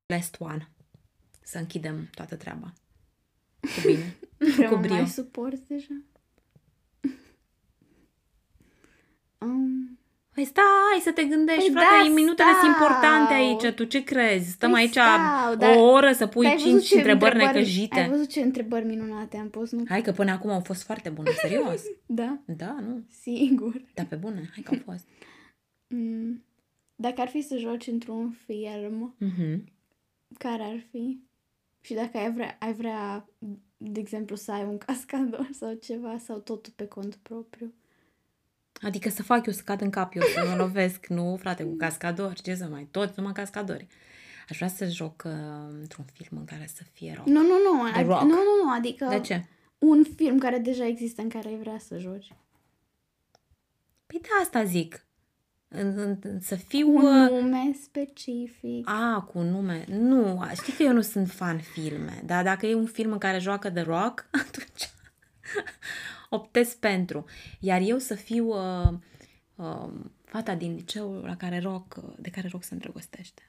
Last 0.06 0.36
one. 0.40 0.77
Să 1.48 1.58
închidem 1.58 2.10
toată 2.16 2.36
treaba. 2.36 2.74
Cu 3.76 3.82
bine. 3.86 4.16
Prea 4.56 4.68
cu 4.70 4.76
mă 4.76 4.82
brio. 4.82 4.94
mai 4.96 5.08
suport 5.08 5.60
deja. 5.68 6.02
Um, 9.38 10.00
Păi 10.34 10.46
stai 10.46 11.00
să 11.04 11.12
te 11.12 11.24
gândești, 11.24 11.62
Păi 11.72 11.72
frate, 11.72 12.08
da, 12.08 12.14
minutele 12.14 12.50
sunt 12.62 12.74
stau. 12.76 12.88
importante 12.88 13.34
aici. 13.34 13.74
Tu 13.76 13.84
ce 13.84 14.04
crezi? 14.04 14.50
Stăm 14.52 14.72
Păi 14.72 14.80
aici 14.80 14.92
stau, 14.92 15.56
dar- 15.56 15.76
o 15.76 15.80
oră 15.82 16.12
să 16.12 16.28
pui 16.28 16.44
dar 16.44 16.52
ai 16.52 16.58
văzut 16.58 16.72
cinci 16.80 16.88
ce 16.88 16.96
întrebări, 16.98 17.40
Ai 17.40 17.46
necăjite. 17.46 18.08
văzut 18.10 18.30
ce 18.30 18.42
întrebări 18.42 18.86
minunate 18.86 19.38
am 19.38 19.50
pus, 19.50 19.72
nu? 19.72 19.84
Hai 19.88 20.02
că 20.02 20.12
până 20.12 20.32
acum 20.32 20.50
au 20.50 20.60
fost 20.60 20.84
foarte 20.84 21.10
bune, 21.10 21.30
serios. 21.32 21.82
Da, 22.06 22.40
Da, 22.46 22.78
nu? 22.82 23.04
sigur. 23.22 23.82
Da, 23.94 24.04
pe 24.04 24.16
bune, 24.16 24.50
hai 24.54 24.64
că 24.64 24.74
au 24.76 24.82
fost. 24.86 25.08
Mm. 25.88 26.44
Dacă 26.96 27.22
ar 27.22 27.28
fi 27.28 27.42
să 27.42 27.58
joci 27.58 27.88
într-un 27.88 28.36
film, 28.46 29.16
Mhm. 29.20 29.64
care 30.38 30.64
ar 30.64 30.84
fi? 30.92 31.20
Și 31.88 31.94
dacă 31.94 32.18
ai 32.18 32.34
vrea, 32.34 32.56
ai 32.60 32.74
vrea, 32.74 33.28
de 33.78 34.00
exemplu, 34.00 34.36
să 34.36 34.52
ai 34.52 34.64
un 34.64 34.78
cascador 34.86 35.50
sau 35.52 35.74
ceva, 35.74 36.18
sau 36.18 36.38
totul 36.40 36.74
pe 36.76 36.86
cont 36.88 37.16
propriu. 37.16 37.74
Adică 38.82 39.10
să 39.10 39.24
fac 39.24 39.46
eu 39.46 39.54
să 39.54 39.62
cad 39.66 39.82
în 39.82 39.90
cap 39.90 40.16
eu, 40.16 40.22
să 40.22 40.46
mă 40.50 40.56
lovesc, 40.56 41.06
nu, 41.06 41.38
frate, 41.40 41.64
cu 41.64 41.76
cascadori, 41.76 42.42
ce 42.42 42.56
să 42.56 42.68
mai, 42.68 42.88
toți 42.92 43.14
numai 43.16 43.34
cascadori. 43.34 43.88
Aș 44.50 44.56
vrea 44.58 44.68
să 44.70 44.86
joc 44.86 45.24
uh, 45.26 45.32
într-un 45.80 46.06
film 46.14 46.40
în 46.40 46.46
care 46.46 46.70
să 46.76 46.84
fie 46.92 47.14
rock. 47.16 47.28
Nu, 47.28 47.42
nu, 47.42 47.48
nu. 47.64 47.90
The 47.92 48.02
ad- 48.04 48.06
Rock. 48.08 48.22
Nu, 48.22 48.28
nu, 48.28 48.64
nu. 48.64 48.72
Adică 48.72 49.06
De 49.10 49.20
ce? 49.20 49.46
un 49.78 50.04
film 50.16 50.38
care 50.38 50.58
deja 50.58 50.86
există 50.86 51.22
în 51.22 51.30
care 51.30 51.48
ai 51.48 51.58
vrea 51.58 51.78
să 51.80 51.98
joci. 51.98 52.34
Păi 54.06 54.20
da, 54.22 54.30
asta 54.42 54.64
zic. 54.64 55.06
În, 55.68 55.98
în, 55.98 56.18
în- 56.22 56.40
să 56.40 56.56
fiu... 56.56 56.88
Un 56.96 57.06
uh, 57.06 57.30
nume 57.30 57.76
specific. 57.82 58.90
A, 58.90 59.22
cu 59.32 59.40
nume. 59.40 59.86
Nu, 59.90 60.44
știi 60.54 60.74
că 60.74 60.84
eu 60.84 60.94
nu 60.94 61.02
sunt 61.02 61.30
fan 61.30 61.60
filme, 61.60 62.22
dar 62.26 62.44
dacă 62.44 62.66
e 62.66 62.76
un 62.76 62.86
film 62.86 63.12
în 63.12 63.18
care 63.18 63.38
joacă 63.40 63.72
The 63.72 63.82
Rock, 63.82 64.26
atunci 64.48 64.90
optez 66.30 66.74
pentru. 66.74 67.26
Iar 67.60 67.82
eu 67.82 67.98
să 67.98 68.16
fiu 68.16 68.48
uh, 68.48 68.90
uh, 69.56 69.90
fata 70.26 70.56
din 70.56 70.76
liceu 70.76 71.12
la 71.14 71.36
care 71.38 71.60
Rock, 71.60 71.96
uh, 72.04 72.14
de 72.20 72.30
care 72.30 72.48
Rock 72.52 72.64
se 72.64 72.74
îndrăgostește. 72.74 73.42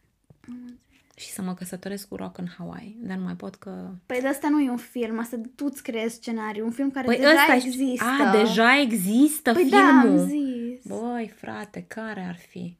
Și 1.18 1.31
să 1.31 1.42
mă 1.42 1.54
căsătoresc 1.54 2.09
cu 2.09 2.16
Rock 2.16 2.38
în 2.38 2.46
Hawaii. 2.59 2.98
Dar 3.00 3.16
nu 3.16 3.22
mai 3.22 3.37
pot 3.37 3.54
că... 3.54 3.94
Păi 4.07 4.20
de 4.20 4.26
asta 4.26 4.48
nu 4.48 4.61
e 4.61 4.70
un 4.70 4.76
film, 4.76 5.18
asta 5.18 5.40
tu 5.54 5.64
îți 5.64 5.83
creezi 5.83 6.14
scenariu, 6.14 6.64
un 6.64 6.70
film 6.70 6.90
care 6.90 7.07
Păi 7.07 7.16
deja 7.16 7.31
ăsta 7.31 7.54
există. 7.54 8.04
A, 8.04 8.42
deja 8.42 8.81
există 8.81 9.52
păi 9.52 9.64
filmul. 9.64 9.81
da, 9.81 10.11
am 10.11 10.26
zis. 10.26 10.87
Băi, 10.87 11.33
frate, 11.37 11.85
care 11.88 12.20
ar 12.20 12.37
fi? 12.37 12.76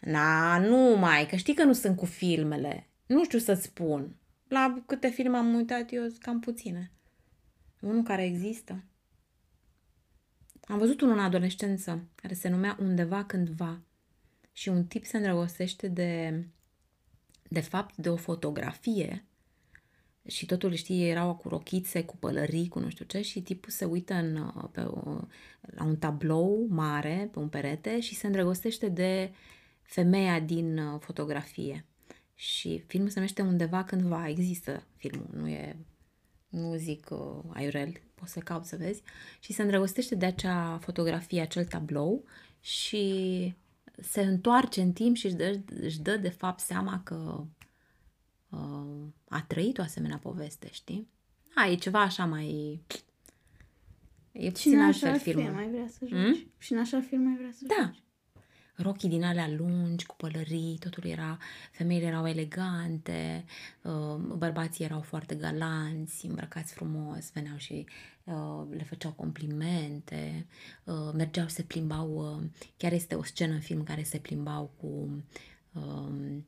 Na, 0.00 0.58
nu 0.58 0.96
mai, 0.98 1.26
că 1.26 1.36
știi 1.36 1.54
că 1.54 1.64
nu 1.64 1.72
sunt 1.72 1.96
cu 1.96 2.04
filmele. 2.04 2.88
Nu 3.06 3.24
știu 3.24 3.38
să 3.38 3.54
spun. 3.54 4.16
La 4.48 4.82
câte 4.86 5.08
filme 5.08 5.36
am 5.36 5.54
uitat 5.54 5.92
eu, 5.92 6.02
sunt 6.02 6.18
cam 6.18 6.40
puține. 6.40 6.90
Unul 7.80 8.02
care 8.02 8.24
există. 8.24 8.84
Am 10.64 10.78
văzut 10.78 11.00
unul 11.00 11.16
în 11.16 11.22
adolescență, 11.22 12.04
care 12.14 12.34
se 12.34 12.48
numea 12.48 12.76
Undeva 12.80 13.24
Cândva. 13.24 13.80
Și 14.52 14.68
un 14.68 14.84
tip 14.84 15.04
se 15.04 15.16
îndrăgostește 15.16 15.88
de, 15.88 16.44
de 17.52 17.60
fapt, 17.60 17.96
de 17.96 18.08
o 18.08 18.16
fotografie 18.16 19.26
și 20.26 20.46
totul, 20.46 20.74
știi, 20.74 21.08
erau 21.08 21.34
cu 21.34 21.48
rochițe, 21.48 22.04
cu 22.04 22.16
pălării, 22.16 22.68
cu 22.68 22.78
nu 22.78 22.88
știu 22.88 23.04
ce 23.04 23.20
și 23.20 23.42
tipul 23.42 23.70
se 23.70 23.84
uită 23.84 24.14
în, 24.14 24.36
uh, 24.36 24.64
pe 24.72 24.80
o, 24.80 25.20
la 25.60 25.84
un 25.84 25.96
tablou 25.96 26.66
mare, 26.68 27.28
pe 27.32 27.38
un 27.38 27.48
perete 27.48 28.00
și 28.00 28.14
se 28.14 28.26
îndrăgostește 28.26 28.88
de 28.88 29.32
femeia 29.82 30.40
din 30.40 30.78
uh, 30.78 31.00
fotografie. 31.00 31.86
Și 32.34 32.84
filmul 32.86 33.08
se 33.08 33.14
numește 33.14 33.42
Undeva 33.42 33.84
Cândva. 33.84 34.28
Există 34.28 34.86
filmul, 34.96 35.28
nu 35.32 35.48
e, 35.48 35.76
nu 36.48 36.74
zic 36.74 37.08
uh, 37.10 37.50
aiurel, 37.52 37.92
poți 38.14 38.32
să 38.32 38.38
caut 38.40 38.64
să 38.64 38.76
vezi. 38.76 39.02
Și 39.40 39.52
se 39.52 39.62
îndrăgostește 39.62 40.14
de 40.14 40.26
acea 40.26 40.78
fotografie, 40.78 41.40
acel 41.40 41.64
tablou 41.64 42.24
și 42.60 43.54
se 44.00 44.20
întoarce 44.20 44.80
în 44.82 44.92
timp 44.92 45.16
și 45.16 45.26
își 45.26 45.34
dă, 45.34 45.60
își 45.80 46.00
dă 46.00 46.16
de 46.16 46.28
fapt 46.28 46.60
seama 46.60 47.00
că 47.04 47.44
uh, 48.48 49.06
a 49.28 49.44
trăit 49.46 49.78
o 49.78 49.82
asemenea 49.82 50.18
poveste, 50.18 50.68
știi? 50.72 51.08
A, 51.54 51.66
e 51.66 51.74
ceva 51.74 52.00
așa 52.00 52.24
mai... 52.24 52.80
E 54.32 54.40
Și 54.44 54.50
puțin 54.50 54.78
în 54.78 54.84
altfel 54.84 55.08
așa 55.10 55.18
filmul. 55.18 55.42
film 55.44 55.54
mai 55.54 55.68
vrea 55.68 55.88
să 55.88 55.98
joci. 56.06 56.18
Mm? 56.18 56.36
Și 56.58 56.72
în 56.72 56.78
așa 56.78 57.00
film 57.00 57.22
mai 57.22 57.36
vrea 57.36 57.50
să 57.52 57.64
Da. 57.66 57.84
joci. 57.84 58.02
rochii 58.74 59.08
din 59.08 59.24
alea 59.24 59.48
lungi, 59.48 60.06
cu 60.06 60.16
pălării, 60.16 60.76
totul 60.80 61.04
era, 61.04 61.38
femeile 61.72 62.06
erau 62.06 62.26
elegante, 62.28 63.44
uh, 63.82 64.14
bărbații 64.36 64.84
erau 64.84 65.00
foarte 65.00 65.34
galanți, 65.34 66.26
îmbrăcați 66.26 66.74
frumos, 66.74 67.30
veneau 67.32 67.56
și 67.56 67.86
uh, 68.24 68.62
le 68.70 68.82
făceau 68.82 69.12
complimente, 69.12 70.41
uh, 71.12 71.16
mergeau, 71.16 71.48
se 71.48 71.62
plimbau, 71.62 72.36
uh, 72.40 72.48
chiar 72.76 72.92
este 72.92 73.14
o 73.14 73.22
scenă 73.22 73.52
în 73.52 73.60
film 73.60 73.78
în 73.78 73.84
care 73.84 74.02
se 74.02 74.18
plimbau 74.18 74.70
cu 74.76 74.86
um, 75.72 76.46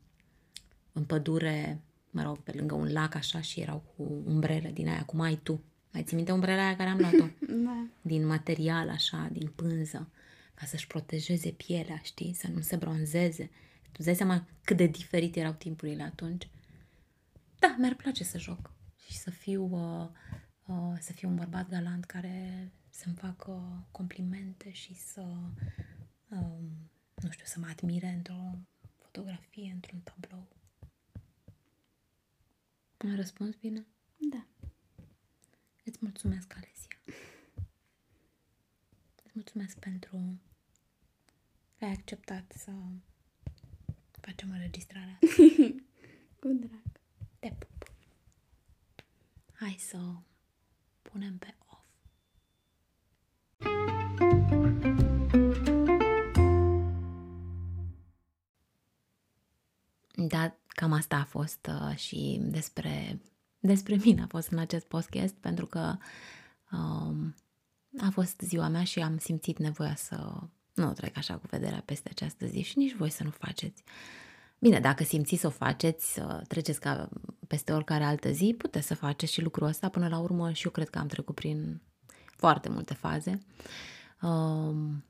în 0.92 1.04
pădure, 1.04 1.82
mă 2.10 2.22
rog, 2.22 2.38
pe 2.38 2.52
lângă 2.56 2.74
un 2.74 2.92
lac 2.92 3.14
așa 3.14 3.40
și 3.40 3.60
erau 3.60 3.84
cu 3.96 4.22
umbrele 4.24 4.70
din 4.70 4.88
aia, 4.88 5.04
cum 5.04 5.20
ai 5.20 5.36
tu. 5.42 5.62
Mai 5.92 6.02
ții 6.02 6.16
minte 6.16 6.32
umbrela 6.32 6.64
aia 6.64 6.76
care 6.76 6.88
am 6.88 6.98
luat-o? 6.98 7.26
Da. 7.64 7.86
din 8.00 8.26
material 8.26 8.88
așa, 8.88 9.28
din 9.32 9.48
pânză, 9.48 10.08
ca 10.54 10.66
să-și 10.66 10.86
protejeze 10.86 11.50
pielea, 11.50 12.00
știi, 12.02 12.32
să 12.34 12.48
nu 12.54 12.60
se 12.60 12.76
bronzeze. 12.76 13.44
Tu 13.82 13.96
îți 13.96 14.04
dai 14.04 14.14
seama 14.14 14.46
cât 14.64 14.76
de 14.76 14.86
diferit 14.86 15.36
erau 15.36 15.52
timpurile 15.52 16.02
atunci? 16.02 16.48
Da, 17.58 17.76
mi-ar 17.78 17.94
place 17.94 18.24
să 18.24 18.38
joc 18.38 18.70
și 19.06 19.16
să 19.16 19.30
fiu, 19.30 19.64
uh, 19.64 20.08
uh, 20.66 20.96
să 21.00 21.12
fiu 21.12 21.28
un 21.28 21.34
bărbat 21.34 21.68
galant 21.68 22.04
care 22.04 22.70
să-mi 22.94 23.14
facă 23.16 23.84
complimente 23.90 24.72
și 24.72 24.94
să, 24.94 25.20
uh, 26.28 26.58
nu 27.14 27.30
știu, 27.30 27.44
să 27.44 27.58
mă 27.58 27.66
admire 27.66 28.06
într-o 28.08 28.58
fotografie, 28.96 29.70
într-un 29.72 30.00
tablou. 30.00 30.48
Am 32.96 33.14
răspuns 33.14 33.54
bine? 33.54 33.86
Da. 34.16 34.46
Îți 35.84 35.98
mulțumesc, 36.00 36.56
Alesia. 36.56 36.98
Îți 39.24 39.32
mulțumesc 39.32 39.78
pentru 39.78 40.38
că 41.78 41.84
ai 41.84 41.90
acceptat 41.90 42.52
să 42.56 42.72
facem 44.20 44.50
înregistrarea 44.50 45.18
asta. 45.22 45.42
Cu 46.40 46.48
drag. 46.48 47.00
Te 47.38 47.48
pup. 47.58 47.92
Hai 49.52 49.76
să 49.78 50.14
punem 51.02 51.38
pe 51.38 51.54
off. 51.58 51.63
Da, 60.16 60.56
cam 60.68 60.92
asta 60.92 61.16
a 61.16 61.24
fost 61.24 61.68
uh, 61.68 61.96
și 61.96 62.38
despre, 62.42 63.20
despre 63.58 63.96
mine 64.04 64.22
a 64.22 64.26
fost 64.26 64.48
în 64.48 64.58
acest 64.58 64.86
podcast, 64.86 65.34
pentru 65.34 65.66
că 65.66 65.96
um, 66.70 67.34
a 67.98 68.10
fost 68.10 68.40
ziua 68.40 68.68
mea 68.68 68.84
și 68.84 69.00
am 69.00 69.18
simțit 69.18 69.58
nevoia 69.58 69.94
să 69.94 70.32
nu 70.74 70.92
trec 70.92 71.16
așa 71.16 71.34
cu 71.34 71.46
vederea 71.50 71.82
peste 71.84 72.08
această 72.10 72.46
zi 72.46 72.62
și 72.62 72.78
nici 72.78 72.94
voi 72.94 73.10
să 73.10 73.24
nu 73.24 73.30
faceți. 73.30 73.82
Bine, 74.58 74.80
dacă 74.80 75.04
simțiți 75.04 75.40
să 75.40 75.46
o 75.46 75.50
faceți, 75.50 76.12
să 76.12 76.42
treceți 76.48 76.80
ca 76.80 77.08
peste 77.46 77.72
oricare 77.72 78.04
altă 78.04 78.30
zi, 78.30 78.54
puteți 78.58 78.86
să 78.86 78.94
faceți 78.94 79.32
și 79.32 79.42
lucrul 79.42 79.66
ăsta. 79.66 79.88
Până 79.88 80.08
la 80.08 80.18
urmă 80.18 80.52
și 80.52 80.64
eu 80.64 80.72
cred 80.72 80.88
că 80.88 80.98
am 80.98 81.06
trecut 81.06 81.34
prin 81.34 81.80
foarte 82.44 82.68
multe 82.68 82.94
faze. 82.94 83.38
Um, 84.22 85.04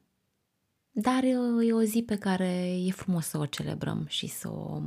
dar 0.90 1.24
e 1.62 1.72
o 1.72 1.82
zi 1.82 2.02
pe 2.06 2.16
care 2.16 2.76
e 2.86 2.90
frumos 2.90 3.26
să 3.26 3.38
o 3.38 3.46
celebrăm 3.46 4.04
și 4.08 4.26
să 4.26 4.48
o, 4.48 4.82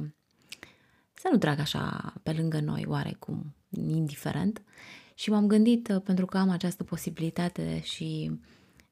să 1.14 1.28
nu 1.32 1.38
trag 1.38 1.60
așa 1.60 2.14
pe 2.24 2.32
lângă 2.34 2.60
noi 2.60 2.86
oarecum, 2.88 3.56
indiferent. 3.70 4.64
Și 5.16 5.30
m-am 5.30 5.48
gândit, 5.48 5.88
uh, 5.88 6.02
pentru 6.04 6.26
că 6.26 6.38
am 6.38 6.50
această 6.50 6.84
posibilitate 6.84 7.82
și 7.84 8.40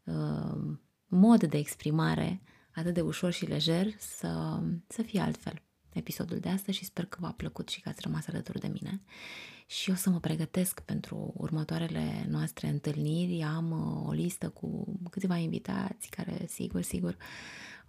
uh, 0.04 0.78
mod 1.06 1.44
de 1.44 1.58
exprimare 1.58 2.42
atât 2.74 2.94
de 2.94 3.02
ușor 3.02 3.32
și 3.32 3.46
lejer, 3.46 3.88
să, 3.98 4.60
să 4.88 5.02
fie 5.02 5.20
altfel 5.20 5.65
episodul 5.96 6.40
de 6.40 6.50
astăzi 6.50 6.78
și 6.78 6.86
sper 6.86 7.06
că 7.06 7.18
v-a 7.22 7.32
plăcut 7.32 7.70
și 7.70 7.82
că 7.82 7.90
ați 7.90 8.02
rămas 8.02 8.28
alături 8.28 8.60
de 8.60 8.68
mine. 8.68 9.02
Și 9.66 9.92
o 9.92 9.96
să 9.96 10.10
mă 10.10 10.20
pregătesc 10.20 10.80
pentru 10.80 11.34
următoarele 11.38 12.26
noastre 12.30 12.68
întâlniri. 12.68 13.42
Am 13.42 13.72
uh, 13.72 14.08
o 14.08 14.12
listă 14.12 14.50
cu 14.50 15.00
câțiva 15.10 15.36
invitați 15.36 16.10
care, 16.10 16.46
sigur, 16.48 16.82
sigur, 16.82 17.18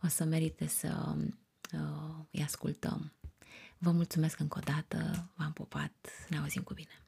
o 0.03 0.09
să 0.09 0.25
merite 0.25 0.67
să 0.67 1.17
uh, 1.73 2.25
îi 2.31 2.43
ascultăm. 2.43 3.13
Vă 3.79 3.91
mulțumesc 3.91 4.41
încă 4.41 4.59
o 4.59 4.73
dată, 4.73 5.31
v-am 5.37 5.53
pupat, 5.53 5.93
ne 6.29 6.39
auzim 6.39 6.63
cu 6.63 6.75
bine. 6.75 7.06